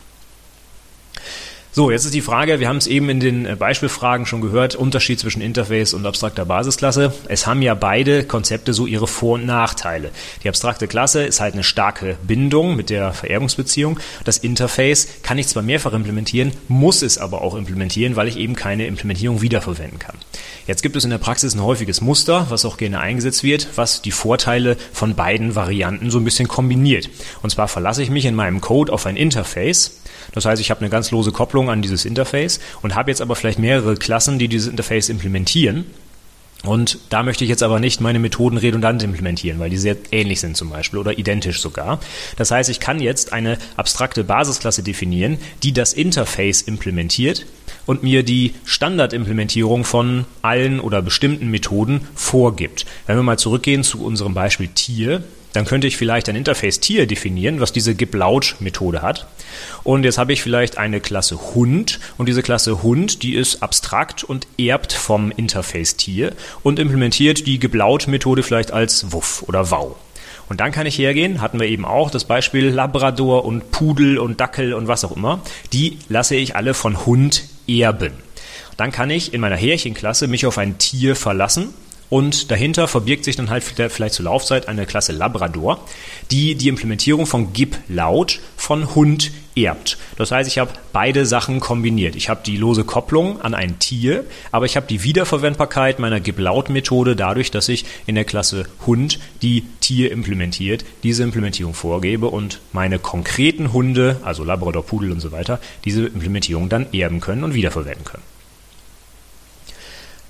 So, 1.74 1.90
jetzt 1.90 2.04
ist 2.04 2.14
die 2.14 2.20
Frage, 2.20 2.60
wir 2.60 2.68
haben 2.68 2.76
es 2.76 2.88
eben 2.88 3.08
in 3.08 3.22
den 3.22 3.46
äh, 3.46 3.56
Beispielfragen 3.56 4.26
schon 4.26 4.42
gehört, 4.42 4.76
Unterschied 4.76 5.22
zwischen 5.22 5.42
Interface 5.42 5.94
und 5.94 6.06
abstrakter 6.06 6.44
Basisklasse. 6.44 7.14
Es 7.30 7.48
haben 7.48 7.62
ja 7.62 7.76
beide 7.76 8.26
Konzepte 8.26 8.74
so 8.74 8.86
ihre 8.86 9.08
Vor- 9.08 9.36
und 9.36 9.46
Nachteile. 9.46 10.12
Die 10.44 10.50
abstrakte 10.50 10.90
Klasse 10.90 11.24
ist 11.24 11.40
halt 11.40 11.54
eine 11.54 11.64
starke 11.64 12.18
Bindung 12.24 12.76
mit 12.76 12.90
der 12.90 13.14
Vererbungsbeziehung. 13.14 14.02
Das 14.26 14.38
Interface 14.38 15.08
kann 15.24 15.38
ich 15.38 15.48
zwar 15.48 15.64
mehrfach 15.64 15.94
implementieren, 15.94 16.52
muss 16.68 17.02
es 17.04 17.18
aber 17.18 17.42
auch 17.42 17.56
implementieren, 17.56 18.18
weil 18.18 18.28
ich 18.28 18.36
eben 18.36 18.58
keine 18.58 18.86
Implementierung 18.86 19.42
wiederverwenden 19.42 19.98
kann. 19.98 20.18
Jetzt 20.68 20.82
gibt 20.82 20.96
es 20.96 21.04
in 21.04 21.10
der 21.10 21.18
Praxis 21.18 21.56
ein 21.56 21.64
häufiges 21.64 22.02
Muster, 22.02 22.48
was 22.50 22.66
auch 22.66 22.78
gerne 22.78 23.00
eingesetzt 23.00 23.44
wird, 23.44 23.68
was 23.76 24.02
die 24.02 24.12
Vorteile 24.12 24.78
von 24.94 25.16
beiden 25.16 25.56
Varianten 25.56 26.12
so 26.12 26.18
ein 26.18 26.24
bisschen 26.24 26.48
kombiniert. 26.48 27.10
Und 27.42 27.50
zwar 27.50 27.68
verlasse 27.68 28.04
ich 28.04 28.10
mich 28.10 28.26
in 28.26 28.36
meinem 28.36 28.62
Code 28.62 28.94
auf 28.94 29.06
ein 29.06 29.18
Interface, 29.18 30.02
das 30.34 30.46
heißt, 30.46 30.62
ich 30.62 30.70
habe 30.70 30.82
eine 30.82 30.90
ganz 30.90 31.12
lose 31.12 31.32
Kopplung 31.32 31.70
an 31.70 31.82
dieses 31.82 32.06
Interface 32.06 32.60
und 32.82 32.96
habe 32.96 33.12
jetzt 33.12 33.22
aber 33.22 33.36
vielleicht 33.36 33.60
mehrere 33.60 33.96
Klassen, 33.96 34.40
die 34.40 34.48
dieses 34.48 34.68
Interface 34.68 35.10
implementieren. 35.10 35.86
Und 36.64 37.00
da 37.10 37.24
möchte 37.24 37.44
ich 37.44 37.50
jetzt 37.50 37.64
aber 37.64 37.80
nicht 37.80 38.02
meine 38.02 38.20
Methoden 38.20 38.58
redundant 38.58 39.02
implementieren, 39.02 39.60
weil 39.60 39.72
die 39.72 39.78
sehr 39.78 39.98
ähnlich 40.12 40.40
sind 40.40 40.56
zum 40.56 40.70
Beispiel 40.70 41.00
oder 41.00 41.18
identisch 41.18 41.60
sogar. 41.60 42.00
Das 42.38 42.52
heißt, 42.52 42.70
ich 42.70 42.80
kann 42.80 43.00
jetzt 43.00 43.34
eine 43.34 43.58
abstrakte 43.78 44.24
Basisklasse 44.24 44.84
definieren, 44.84 45.40
die 45.64 45.74
das 45.74 45.94
Interface 45.94 46.62
implementiert 46.62 47.48
und 47.86 48.04
mir 48.04 48.24
die 48.24 48.54
Standardimplementierung 48.66 49.84
von 49.84 50.26
allen 50.42 50.80
oder 50.80 51.02
bestimmten 51.02 51.50
Methoden 51.50 52.08
vorgibt. 52.16 52.86
Wenn 53.08 53.18
wir 53.18 53.24
mal 53.24 53.40
zurückgehen 53.40 53.84
zu 53.84 54.04
unserem 54.04 54.34
Beispiel 54.34 54.70
Tier, 54.70 55.24
dann 55.54 55.66
könnte 55.66 55.88
ich 55.88 55.98
vielleicht 55.98 56.30
ein 56.30 56.36
Interface 56.36 56.80
Tier 56.80 57.08
definieren, 57.08 57.60
was 57.60 57.74
diese 57.74 57.96
gib-laut-Methode 57.96 59.02
hat. 59.02 59.28
Und 59.84 60.04
jetzt 60.04 60.18
habe 60.18 60.34
ich 60.34 60.42
vielleicht 60.42 60.78
eine 60.78 61.02
Klasse 61.02 61.54
Hund 61.56 62.00
und 62.18 62.30
diese 62.30 62.42
Klasse 62.42 62.84
Hund, 62.84 63.24
die 63.24 63.36
ist 63.36 63.62
abstrakt 63.62 64.24
und 64.24 64.48
erbt 64.58 64.94
vom 64.94 65.32
Interface 65.32 65.98
Tier 65.98 66.34
und 66.64 66.80
implementiert 66.80 67.48
die 67.48 67.60
gib-laut-Methode 67.60 68.44
vielleicht 68.44 68.72
als 68.72 69.12
wuff 69.12 69.44
oder 69.48 69.72
wow. 69.72 69.96
Und 70.52 70.60
dann 70.60 70.74
kann 70.74 70.86
ich 70.86 70.98
hergehen, 70.98 71.40
hatten 71.40 71.62
wir 71.62 71.68
eben 71.70 71.86
auch 71.86 72.12
das 72.12 72.26
Beispiel 72.26 72.68
Labrador 72.68 73.46
und 73.46 73.72
Pudel 73.72 74.18
und 74.18 74.42
Dackel 74.42 74.74
und 74.74 74.90
was 74.90 75.06
auch 75.06 75.16
immer. 75.16 75.40
Die 75.72 75.98
lasse 76.10 76.36
ich 76.36 76.58
alle 76.58 76.74
von 76.74 77.06
Hund 77.06 77.46
erben. 77.70 78.12
Dann 78.76 78.92
kann 78.92 79.10
ich 79.10 79.34
in 79.34 79.40
meiner 79.40 79.56
Härchenklasse 79.56 80.28
mich 80.28 80.46
auf 80.46 80.58
ein 80.58 80.78
Tier 80.78 81.16
verlassen 81.16 81.74
und 82.12 82.52
dahinter 82.52 82.90
verbirgt 82.90 83.24
sich 83.24 83.38
dann 83.38 83.50
halt 83.50 83.64
vielleicht 83.64 84.16
zur 84.16 84.26
Laufzeit 84.26 84.68
eine 84.68 84.86
Klasse 84.86 85.14
Labrador, 85.14 85.80
die 86.30 86.56
die 86.56 86.68
Implementierung 86.68 87.26
von 87.26 87.54
gib 87.54 87.78
laut 87.88 88.42
von 88.58 88.94
Hund 88.94 89.32
erbt. 89.56 89.98
Das 90.18 90.32
heißt, 90.32 90.50
ich 90.50 90.58
habe 90.58 90.74
beide 90.92 91.26
Sachen 91.26 91.62
kombiniert. 91.62 92.18
Ich 92.18 92.28
habe 92.28 92.42
die 92.46 92.58
lose 92.58 92.84
Kopplung 92.84 93.42
an 93.42 93.54
ein 93.54 93.80
Tier, 93.80 94.26
aber 94.52 94.66
ich 94.66 94.76
habe 94.76 94.88
die 94.88 95.04
Wiederverwendbarkeit 95.04 96.00
meiner 96.00 96.20
gib 96.20 96.38
laut 96.38 96.70
Methode 96.70 97.16
dadurch, 97.16 97.50
dass 97.50 97.70
ich 97.70 97.86
in 98.08 98.16
der 98.16 98.26
Klasse 98.26 98.66
Hund 98.86 99.18
die 99.42 99.64
Tier 99.80 100.12
implementiert, 100.12 100.84
diese 101.04 101.24
Implementierung 101.24 101.74
vorgebe 101.74 102.28
und 102.28 102.60
meine 102.74 103.00
konkreten 103.00 103.72
Hunde, 103.72 104.18
also 104.24 104.44
Labrador, 104.44 104.86
Pudel 104.86 105.14
und 105.14 105.22
so 105.22 105.32
weiter, 105.32 105.62
diese 105.86 106.08
Implementierung 106.08 106.68
dann 106.68 106.92
erben 106.92 107.22
können 107.22 107.46
und 107.46 107.54
wiederverwenden 107.54 108.04
können. 108.04 108.31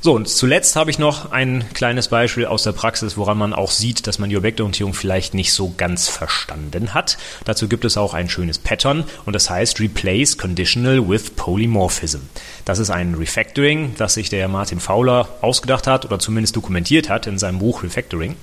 So, 0.04 0.14
und 0.14 0.28
zuletzt 0.28 0.76
habe 0.76 0.90
ich 0.90 0.98
noch 0.98 1.32
ein 1.32 1.64
kleines 1.76 2.08
Beispiel 2.08 2.48
aus 2.48 2.64
der 2.64 2.72
Praxis, 2.72 3.18
woran 3.18 3.38
man 3.38 3.54
auch 3.54 3.70
sieht, 3.70 4.08
dass 4.08 4.18
man 4.18 4.32
die 4.32 4.38
Objektorientierung 4.38 4.96
vielleicht 4.96 5.36
nicht 5.36 5.54
so 5.54 5.76
ganz 5.78 6.08
verstanden 6.08 6.96
hat. 6.96 7.20
Dazu 7.46 7.68
gibt 7.68 7.86
es 7.86 7.98
auch 7.98 8.16
ein 8.16 8.28
schönes 8.28 8.58
Pattern 8.58 9.04
und 9.28 9.34
das 9.34 9.52
heißt 9.52 9.80
Replace 9.80 10.40
Conditional 10.40 11.08
with 11.08 11.36
Polymorphism. 11.36 12.22
Das 12.66 12.80
ist 12.80 12.90
ein 12.90 13.14
Refactoring, 13.14 13.94
das 13.96 14.16
sich 14.16 14.30
der 14.30 14.48
Martin 14.48 14.80
Fowler 14.80 15.30
ausgedacht 15.42 15.86
hat 15.86 16.04
oder 16.04 16.18
zumindest 16.18 16.56
dokumentiert 16.56 17.08
hat 17.08 17.28
in 17.28 17.38
seinem 17.38 17.60
Buch 17.60 17.84
Refactoring. 17.84 18.38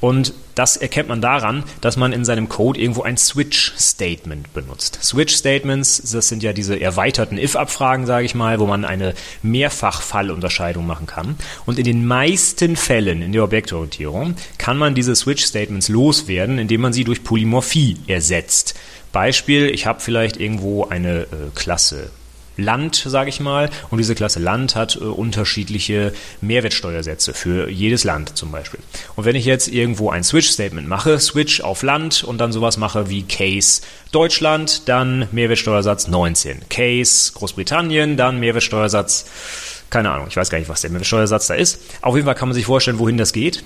Und 0.00 0.34
das 0.54 0.76
erkennt 0.76 1.08
man 1.08 1.20
daran, 1.20 1.64
dass 1.80 1.96
man 1.96 2.12
in 2.12 2.24
seinem 2.24 2.48
Code 2.48 2.80
irgendwo 2.80 3.02
ein 3.02 3.16
Switch-Statement 3.16 4.52
benutzt. 4.52 4.98
Switch-Statements, 5.02 6.10
das 6.12 6.28
sind 6.28 6.42
ja 6.42 6.52
diese 6.52 6.80
erweiterten 6.80 7.38
if-Abfragen, 7.38 8.06
sage 8.06 8.26
ich 8.26 8.34
mal, 8.34 8.60
wo 8.60 8.66
man 8.66 8.84
eine 8.84 9.14
Mehrfach-Fallunterscheidung 9.42 10.86
machen 10.86 11.03
kann. 11.06 11.36
Und 11.66 11.78
in 11.78 11.84
den 11.84 12.06
meisten 12.06 12.76
Fällen 12.76 13.22
in 13.22 13.32
der 13.32 13.44
Objektorientierung 13.44 14.36
kann 14.58 14.78
man 14.78 14.94
diese 14.94 15.14
Switch-Statements 15.14 15.88
loswerden, 15.88 16.58
indem 16.58 16.80
man 16.80 16.92
sie 16.92 17.04
durch 17.04 17.24
Polymorphie 17.24 17.96
ersetzt. 18.06 18.74
Beispiel, 19.12 19.70
ich 19.70 19.86
habe 19.86 20.00
vielleicht 20.00 20.38
irgendwo 20.38 20.84
eine 20.84 21.22
äh, 21.22 21.26
Klasse 21.54 22.10
Land, 22.56 22.96
sage 22.96 23.28
ich 23.28 23.40
mal. 23.40 23.70
Und 23.90 23.98
diese 23.98 24.14
Klasse 24.14 24.38
Land 24.38 24.76
hat 24.76 24.96
äh, 24.96 25.00
unterschiedliche 25.00 26.12
Mehrwertsteuersätze 26.40 27.34
für 27.34 27.68
jedes 27.68 28.04
Land 28.04 28.36
zum 28.36 28.50
Beispiel. 28.50 28.80
Und 29.16 29.24
wenn 29.24 29.36
ich 29.36 29.44
jetzt 29.44 29.68
irgendwo 29.68 30.10
ein 30.10 30.24
Switch-Statement 30.24 30.88
mache, 30.88 31.18
Switch 31.18 31.60
auf 31.60 31.82
Land 31.82 32.24
und 32.24 32.38
dann 32.38 32.52
sowas 32.52 32.76
mache 32.76 33.10
wie 33.10 33.22
Case 33.22 33.82
Deutschland, 34.12 34.88
dann 34.88 35.28
Mehrwertsteuersatz 35.32 36.08
19. 36.08 36.68
Case 36.68 37.32
Großbritannien, 37.34 38.16
dann 38.16 38.38
Mehrwertsteuersatz, 38.38 39.26
keine 39.94 40.10
Ahnung, 40.10 40.26
ich 40.28 40.36
weiß 40.36 40.50
gar 40.50 40.58
nicht, 40.58 40.68
was 40.68 40.80
der 40.80 40.90
Mehrwertsteuersatz 40.90 41.46
da 41.46 41.54
ist. 41.54 41.80
Auf 42.02 42.16
jeden 42.16 42.26
Fall 42.26 42.34
kann 42.34 42.48
man 42.48 42.54
sich 42.54 42.66
vorstellen, 42.66 42.98
wohin 42.98 43.16
das 43.16 43.32
geht. 43.32 43.62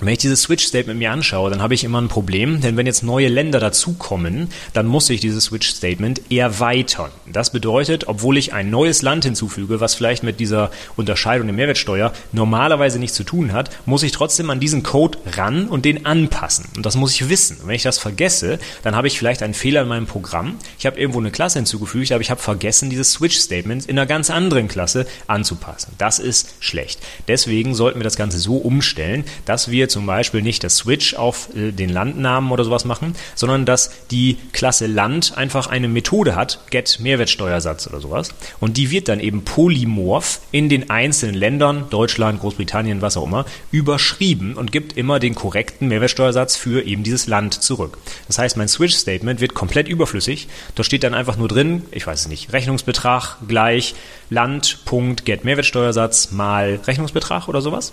Wenn 0.00 0.08
ich 0.08 0.18
dieses 0.18 0.42
Switch-Statement 0.42 0.98
mir 0.98 1.12
anschaue, 1.12 1.50
dann 1.50 1.62
habe 1.62 1.74
ich 1.74 1.84
immer 1.84 2.00
ein 2.00 2.08
Problem, 2.08 2.60
denn 2.60 2.76
wenn 2.76 2.84
jetzt 2.84 3.04
neue 3.04 3.28
Länder 3.28 3.60
dazukommen, 3.60 4.48
dann 4.72 4.86
muss 4.86 5.08
ich 5.08 5.20
dieses 5.20 5.44
Switch-Statement 5.44 6.32
erweitern. 6.32 7.12
Das 7.32 7.50
bedeutet, 7.50 8.08
obwohl 8.08 8.36
ich 8.36 8.52
ein 8.52 8.70
neues 8.70 9.02
Land 9.02 9.24
hinzufüge, 9.24 9.78
was 9.78 9.94
vielleicht 9.94 10.24
mit 10.24 10.40
dieser 10.40 10.72
Unterscheidung 10.96 11.46
der 11.46 11.54
Mehrwertsteuer 11.54 12.12
normalerweise 12.32 12.98
nichts 12.98 13.16
zu 13.16 13.22
tun 13.22 13.52
hat, 13.52 13.70
muss 13.86 14.02
ich 14.02 14.10
trotzdem 14.10 14.50
an 14.50 14.58
diesen 14.58 14.82
Code 14.82 15.16
ran 15.36 15.68
und 15.68 15.84
den 15.84 16.04
anpassen. 16.04 16.66
Und 16.76 16.84
das 16.84 16.96
muss 16.96 17.14
ich 17.14 17.28
wissen. 17.28 17.58
Und 17.60 17.68
wenn 17.68 17.76
ich 17.76 17.84
das 17.84 17.98
vergesse, 17.98 18.58
dann 18.82 18.96
habe 18.96 19.06
ich 19.06 19.16
vielleicht 19.16 19.44
einen 19.44 19.54
Fehler 19.54 19.82
in 19.82 19.88
meinem 19.88 20.06
Programm. 20.06 20.56
Ich 20.76 20.86
habe 20.86 20.98
irgendwo 20.98 21.20
eine 21.20 21.30
Klasse 21.30 21.60
hinzugefügt, 21.60 22.10
aber 22.10 22.20
ich 22.20 22.32
habe 22.32 22.40
vergessen, 22.40 22.90
dieses 22.90 23.12
Switch-Statement 23.12 23.86
in 23.86 23.96
einer 23.96 24.06
ganz 24.06 24.28
anderen 24.28 24.66
Klasse 24.66 25.06
anzupassen. 25.28 25.92
Das 25.98 26.18
ist 26.18 26.56
schlecht. 26.58 26.98
Deswegen 27.28 27.76
sollten 27.76 28.00
wir 28.00 28.04
das 28.04 28.16
Ganze 28.16 28.40
so 28.40 28.56
umstellen, 28.56 29.22
dass 29.44 29.70
wir 29.70 29.83
wir 29.84 29.88
zum 29.90 30.06
Beispiel 30.06 30.40
nicht 30.40 30.64
das 30.64 30.76
Switch 30.76 31.14
auf 31.14 31.54
äh, 31.54 31.70
den 31.70 31.90
Landnamen 31.90 32.50
oder 32.50 32.64
sowas 32.64 32.84
machen, 32.84 33.14
sondern 33.34 33.66
dass 33.66 33.90
die 34.10 34.38
Klasse 34.52 34.86
Land 34.86 35.36
einfach 35.36 35.66
eine 35.66 35.88
Methode 35.88 36.36
hat, 36.36 36.60
get 36.70 36.98
Mehrwertsteuersatz 37.00 37.86
oder 37.86 38.00
sowas. 38.00 38.34
Und 38.60 38.78
die 38.78 38.90
wird 38.90 39.08
dann 39.08 39.20
eben 39.20 39.44
polymorph 39.44 40.40
in 40.52 40.68
den 40.68 40.88
einzelnen 40.88 41.34
Ländern, 41.34 41.86
Deutschland, 41.90 42.40
Großbritannien, 42.40 43.02
was 43.02 43.16
auch 43.16 43.26
immer, 43.26 43.44
überschrieben 43.72 44.54
und 44.54 44.72
gibt 44.72 44.96
immer 44.96 45.18
den 45.18 45.34
korrekten 45.34 45.88
Mehrwertsteuersatz 45.88 46.56
für 46.56 46.82
eben 46.86 47.02
dieses 47.02 47.26
Land 47.26 47.54
zurück. 47.54 47.98
Das 48.26 48.38
heißt, 48.38 48.56
mein 48.56 48.68
Switch-Statement 48.68 49.40
wird 49.40 49.54
komplett 49.54 49.88
überflüssig. 49.88 50.48
Da 50.74 50.84
steht 50.84 51.04
dann 51.04 51.14
einfach 51.14 51.36
nur 51.36 51.48
drin, 51.48 51.82
ich 51.90 52.06
weiß 52.06 52.20
es 52.20 52.28
nicht, 52.28 52.52
Rechnungsbetrag 52.52 53.36
gleich 53.46 53.94
Land.get 54.30 55.44
Mehrwertsteuersatz 55.44 56.32
mal 56.32 56.80
Rechnungsbetrag 56.86 57.48
oder 57.48 57.60
sowas. 57.60 57.92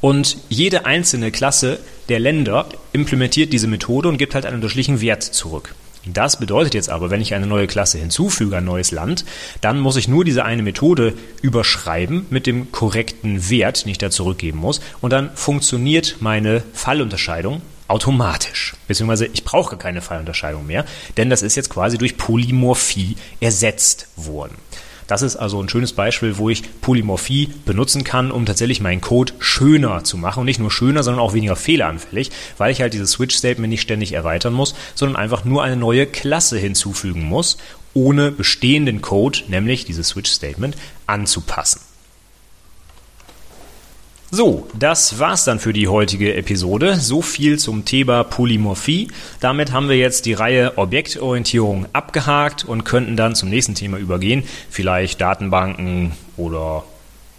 Und 0.00 0.38
jede 0.48 0.86
einzelne 0.86 1.30
Klasse 1.30 1.78
der 2.08 2.20
Länder 2.20 2.66
implementiert 2.92 3.52
diese 3.52 3.66
Methode 3.66 4.08
und 4.08 4.18
gibt 4.18 4.34
halt 4.34 4.46
einen 4.46 4.56
unterschiedlichen 4.56 5.00
Wert 5.00 5.22
zurück. 5.22 5.74
Das 6.06 6.38
bedeutet 6.38 6.74
jetzt 6.74 6.88
aber, 6.88 7.10
wenn 7.10 7.20
ich 7.20 7.34
eine 7.34 7.46
neue 7.46 7.66
Klasse 7.66 7.98
hinzufüge, 7.98 8.56
ein 8.56 8.64
neues 8.64 8.92
Land, 8.92 9.24
dann 9.60 9.78
muss 9.78 9.96
ich 9.96 10.08
nur 10.08 10.24
diese 10.24 10.44
eine 10.44 10.62
Methode 10.62 11.14
überschreiben 11.42 12.26
mit 12.30 12.46
dem 12.46 12.72
korrekten 12.72 13.50
Wert, 13.50 13.84
den 13.84 13.90
ich 13.90 13.98
da 13.98 14.10
zurückgeben 14.10 14.58
muss. 14.58 14.80
Und 15.00 15.12
dann 15.12 15.30
funktioniert 15.34 16.16
meine 16.20 16.62
Fallunterscheidung 16.72 17.60
automatisch. 17.88 18.74
Beziehungsweise 18.86 19.26
ich 19.26 19.44
brauche 19.44 19.76
keine 19.76 20.00
Fallunterscheidung 20.00 20.66
mehr, 20.66 20.84
denn 21.16 21.30
das 21.30 21.42
ist 21.42 21.56
jetzt 21.56 21.70
quasi 21.70 21.98
durch 21.98 22.16
Polymorphie 22.16 23.16
ersetzt 23.40 24.08
worden. 24.16 24.54
Das 25.08 25.22
ist 25.22 25.36
also 25.36 25.60
ein 25.60 25.70
schönes 25.70 25.94
Beispiel, 25.94 26.36
wo 26.36 26.50
ich 26.50 26.80
Polymorphie 26.82 27.48
benutzen 27.64 28.04
kann, 28.04 28.30
um 28.30 28.44
tatsächlich 28.44 28.82
meinen 28.82 29.00
Code 29.00 29.32
schöner 29.38 30.04
zu 30.04 30.18
machen. 30.18 30.40
Und 30.40 30.46
nicht 30.46 30.60
nur 30.60 30.70
schöner, 30.70 31.02
sondern 31.02 31.22
auch 31.22 31.32
weniger 31.32 31.56
fehleranfällig, 31.56 32.30
weil 32.58 32.70
ich 32.70 32.82
halt 32.82 32.92
dieses 32.92 33.12
Switch-Statement 33.12 33.70
nicht 33.70 33.80
ständig 33.80 34.12
erweitern 34.12 34.52
muss, 34.52 34.74
sondern 34.94 35.16
einfach 35.16 35.46
nur 35.46 35.64
eine 35.64 35.76
neue 35.76 36.06
Klasse 36.06 36.58
hinzufügen 36.58 37.24
muss, 37.24 37.56
ohne 37.94 38.30
bestehenden 38.30 39.00
Code, 39.00 39.40
nämlich 39.48 39.86
dieses 39.86 40.08
Switch-Statement, 40.08 40.76
anzupassen. 41.06 41.80
So, 44.30 44.68
das 44.78 45.18
war's 45.18 45.44
dann 45.44 45.58
für 45.58 45.72
die 45.72 45.88
heutige 45.88 46.34
Episode. 46.34 46.96
So 46.96 47.22
viel 47.22 47.58
zum 47.58 47.86
Thema 47.86 48.24
Polymorphie. 48.24 49.08
Damit 49.40 49.72
haben 49.72 49.88
wir 49.88 49.96
jetzt 49.96 50.26
die 50.26 50.34
Reihe 50.34 50.76
Objektorientierung 50.76 51.86
abgehakt 51.94 52.62
und 52.62 52.84
könnten 52.84 53.16
dann 53.16 53.34
zum 53.34 53.48
nächsten 53.48 53.74
Thema 53.74 53.96
übergehen. 53.96 54.44
Vielleicht 54.68 55.22
Datenbanken 55.22 56.12
oder 56.36 56.84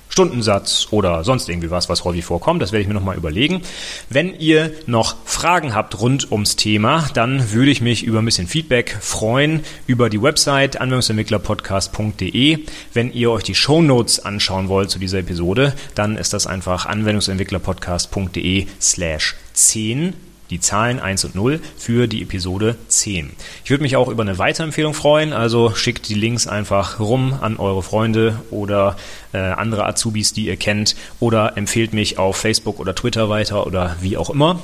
Stundensatz 0.09 0.87
oder 0.91 1.23
sonst 1.23 1.47
irgendwie 1.47 1.71
was, 1.71 1.87
was 1.87 2.03
häufig 2.03 2.25
vorkommt. 2.25 2.61
Das 2.61 2.71
werde 2.71 2.81
ich 2.81 2.87
mir 2.87 2.93
nochmal 2.93 3.15
überlegen. 3.15 3.61
Wenn 4.09 4.37
ihr 4.37 4.71
noch 4.87 5.15
Fragen 5.25 5.73
habt 5.73 5.99
rund 6.01 6.31
ums 6.31 6.55
Thema, 6.55 7.07
dann 7.13 7.51
würde 7.51 7.71
ich 7.71 7.79
mich 7.81 8.03
über 8.03 8.19
ein 8.19 8.25
bisschen 8.25 8.47
Feedback 8.47 8.97
freuen 8.99 9.61
über 9.87 10.09
die 10.09 10.21
Website 10.21 10.81
anwendungsentwicklerpodcast.de. 10.81 12.65
Wenn 12.93 13.13
ihr 13.13 13.31
euch 13.31 13.43
die 13.43 13.55
Show 13.55 13.81
Notes 13.81 14.19
anschauen 14.19 14.67
wollt 14.67 14.89
zu 14.89 14.99
dieser 14.99 15.19
Episode, 15.19 15.73
dann 15.95 16.17
ist 16.17 16.33
das 16.33 16.47
einfach 16.47 16.85
anwendungsentwicklerpodcast.de 16.85 18.67
slash 18.81 19.35
10 19.53 20.28
die 20.49 20.59
Zahlen 20.59 20.99
1 20.99 21.25
und 21.25 21.35
0 21.35 21.59
für 21.77 22.07
die 22.07 22.21
Episode 22.21 22.75
10. 22.87 23.31
Ich 23.63 23.69
würde 23.69 23.83
mich 23.83 23.95
auch 23.95 24.07
über 24.07 24.23
eine 24.23 24.37
Weiterempfehlung 24.37 24.93
freuen, 24.93 25.33
also 25.33 25.73
schickt 25.75 26.09
die 26.09 26.15
Links 26.15 26.47
einfach 26.47 26.99
rum 26.99 27.37
an 27.41 27.57
eure 27.57 27.83
Freunde 27.83 28.39
oder 28.51 28.97
äh, 29.33 29.37
andere 29.37 29.85
Azubis, 29.85 30.33
die 30.33 30.47
ihr 30.47 30.57
kennt 30.57 30.95
oder 31.19 31.57
empfehlt 31.57 31.93
mich 31.93 32.17
auf 32.17 32.37
Facebook 32.37 32.79
oder 32.79 32.95
Twitter 32.95 33.29
weiter 33.29 33.67
oder 33.67 33.95
wie 34.01 34.17
auch 34.17 34.29
immer. 34.29 34.59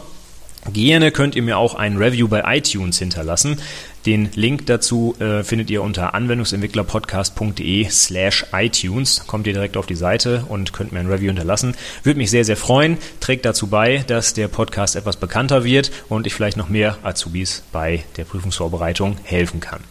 Gerne 0.73 1.11
könnt 1.11 1.35
ihr 1.35 1.43
mir 1.43 1.57
auch 1.57 1.75
ein 1.75 1.97
Review 1.97 2.27
bei 2.27 2.43
iTunes 2.57 2.97
hinterlassen. 2.97 3.59
Den 4.05 4.29
Link 4.33 4.65
dazu 4.65 5.15
äh, 5.19 5.43
findet 5.43 5.69
ihr 5.69 5.83
unter 5.83 6.13
anwendungsentwicklerpodcast.de 6.13 7.87
slash 7.89 8.45
iTunes. 8.51 9.25
Kommt 9.27 9.45
ihr 9.47 9.53
direkt 9.53 9.77
auf 9.77 9.85
die 9.85 9.95
Seite 9.95 10.43
und 10.47 10.73
könnt 10.73 10.91
mir 10.91 10.99
ein 10.99 11.07
Review 11.07 11.27
hinterlassen. 11.27 11.75
Würde 12.03 12.17
mich 12.17 12.31
sehr, 12.31 12.45
sehr 12.45 12.57
freuen. 12.57 12.97
Trägt 13.19 13.45
dazu 13.45 13.67
bei, 13.67 14.03
dass 14.07 14.33
der 14.33 14.47
Podcast 14.47 14.95
etwas 14.95 15.17
bekannter 15.17 15.63
wird 15.63 15.91
und 16.09 16.25
ich 16.27 16.33
vielleicht 16.33 16.57
noch 16.57 16.69
mehr 16.69 16.97
Azubis 17.03 17.63
bei 17.71 18.03
der 18.17 18.25
Prüfungsvorbereitung 18.25 19.17
helfen 19.23 19.59
kann. 19.59 19.81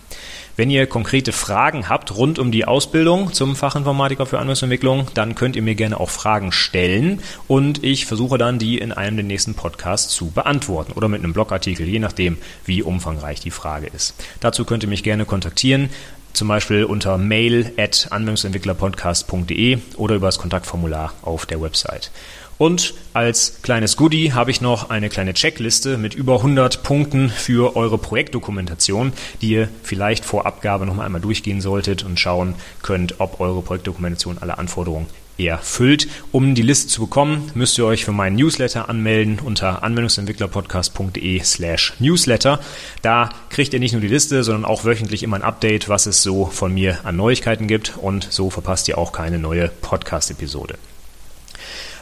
Wenn 0.56 0.70
ihr 0.70 0.86
konkrete 0.86 1.32
Fragen 1.32 1.88
habt 1.88 2.16
rund 2.16 2.38
um 2.38 2.52
die 2.52 2.64
Ausbildung 2.64 3.32
zum 3.32 3.56
Fachinformatiker 3.56 4.24
für 4.24 4.38
Anwendungsentwicklung, 4.38 5.08
dann 5.14 5.34
könnt 5.34 5.56
ihr 5.56 5.62
mir 5.62 5.74
gerne 5.74 5.98
auch 5.98 6.10
Fragen 6.10 6.52
stellen 6.52 7.20
und 7.48 7.82
ich 7.82 8.06
versuche 8.06 8.38
dann, 8.38 8.60
die 8.60 8.78
in 8.78 8.92
einem 8.92 9.16
der 9.16 9.24
nächsten 9.24 9.54
Podcasts 9.54 10.14
zu 10.14 10.30
beantworten 10.30 10.92
oder 10.92 11.08
mit 11.08 11.24
einem 11.24 11.32
Blogartikel, 11.32 11.88
je 11.88 11.98
nachdem, 11.98 12.38
wie 12.64 12.82
umfangreich 12.82 13.40
die 13.40 13.50
Frage 13.50 13.88
ist. 13.88 14.14
Dazu 14.38 14.64
könnt 14.64 14.84
ihr 14.84 14.88
mich 14.88 15.02
gerne 15.02 15.24
kontaktieren 15.24 15.90
zum 16.34 16.48
Beispiel 16.48 16.84
unter 16.84 17.16
mail 17.16 17.72
at 17.78 18.08
anwendungsentwicklerpodcast.de 18.10 19.78
oder 19.96 20.16
über 20.16 20.26
das 20.26 20.38
Kontaktformular 20.38 21.14
auf 21.22 21.46
der 21.46 21.62
Website. 21.62 22.10
Und 22.58 22.94
als 23.12 23.62
kleines 23.62 23.96
Goodie 23.96 24.32
habe 24.32 24.50
ich 24.50 24.60
noch 24.60 24.90
eine 24.90 25.08
kleine 25.08 25.34
Checkliste 25.34 25.98
mit 25.98 26.14
über 26.14 26.36
100 26.36 26.82
Punkten 26.82 27.30
für 27.30 27.76
eure 27.76 27.98
Projektdokumentation, 27.98 29.12
die 29.40 29.50
ihr 29.50 29.68
vielleicht 29.82 30.24
vor 30.24 30.46
Abgabe 30.46 30.86
noch 30.86 30.98
einmal 30.98 31.20
durchgehen 31.20 31.60
solltet 31.60 32.04
und 32.04 32.20
schauen 32.20 32.54
könnt, 32.82 33.20
ob 33.20 33.40
eure 33.40 33.62
Projektdokumentation 33.62 34.38
alle 34.38 34.58
Anforderungen 34.58 35.06
erfüllt. 35.36 36.08
Um 36.30 36.54
die 36.54 36.62
Liste 36.62 36.88
zu 36.88 37.02
bekommen, 37.02 37.50
müsst 37.54 37.76
ihr 37.78 37.86
euch 37.86 38.04
für 38.04 38.12
meinen 38.12 38.36
Newsletter 38.36 38.88
anmelden 38.88 39.40
unter 39.40 39.82
anwendungsentwicklerpodcast.de 39.82 41.40
slash 41.42 41.94
newsletter. 41.98 42.60
Da 43.02 43.30
kriegt 43.50 43.74
ihr 43.74 43.80
nicht 43.80 43.92
nur 43.92 44.00
die 44.00 44.08
Liste, 44.08 44.44
sondern 44.44 44.64
auch 44.64 44.84
wöchentlich 44.84 45.22
immer 45.22 45.36
ein 45.36 45.42
Update, 45.42 45.88
was 45.88 46.06
es 46.06 46.22
so 46.22 46.46
von 46.46 46.72
mir 46.72 47.00
an 47.04 47.16
Neuigkeiten 47.16 47.66
gibt 47.66 47.96
und 47.96 48.28
so 48.30 48.50
verpasst 48.50 48.86
ihr 48.88 48.98
auch 48.98 49.12
keine 49.12 49.38
neue 49.38 49.68
Podcast-Episode. 49.68 50.78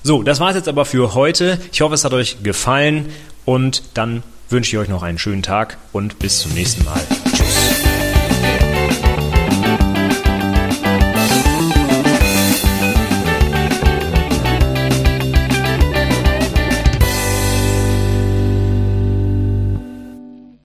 So, 0.02 0.22
das 0.22 0.40
war 0.40 0.50
es 0.50 0.56
jetzt 0.56 0.68
aber 0.68 0.84
für 0.84 1.14
heute. 1.14 1.58
Ich 1.72 1.80
hoffe, 1.80 1.94
es 1.94 2.04
hat 2.04 2.12
euch 2.12 2.42
gefallen 2.42 3.10
und 3.44 3.82
dann 3.94 4.22
wünsche 4.48 4.76
ich 4.76 4.78
euch 4.78 4.88
noch 4.88 5.02
einen 5.02 5.18
schönen 5.18 5.42
Tag 5.42 5.78
und 5.92 6.18
bis 6.18 6.40
zum 6.40 6.52
nächsten 6.52 6.84
Mal. 6.84 7.00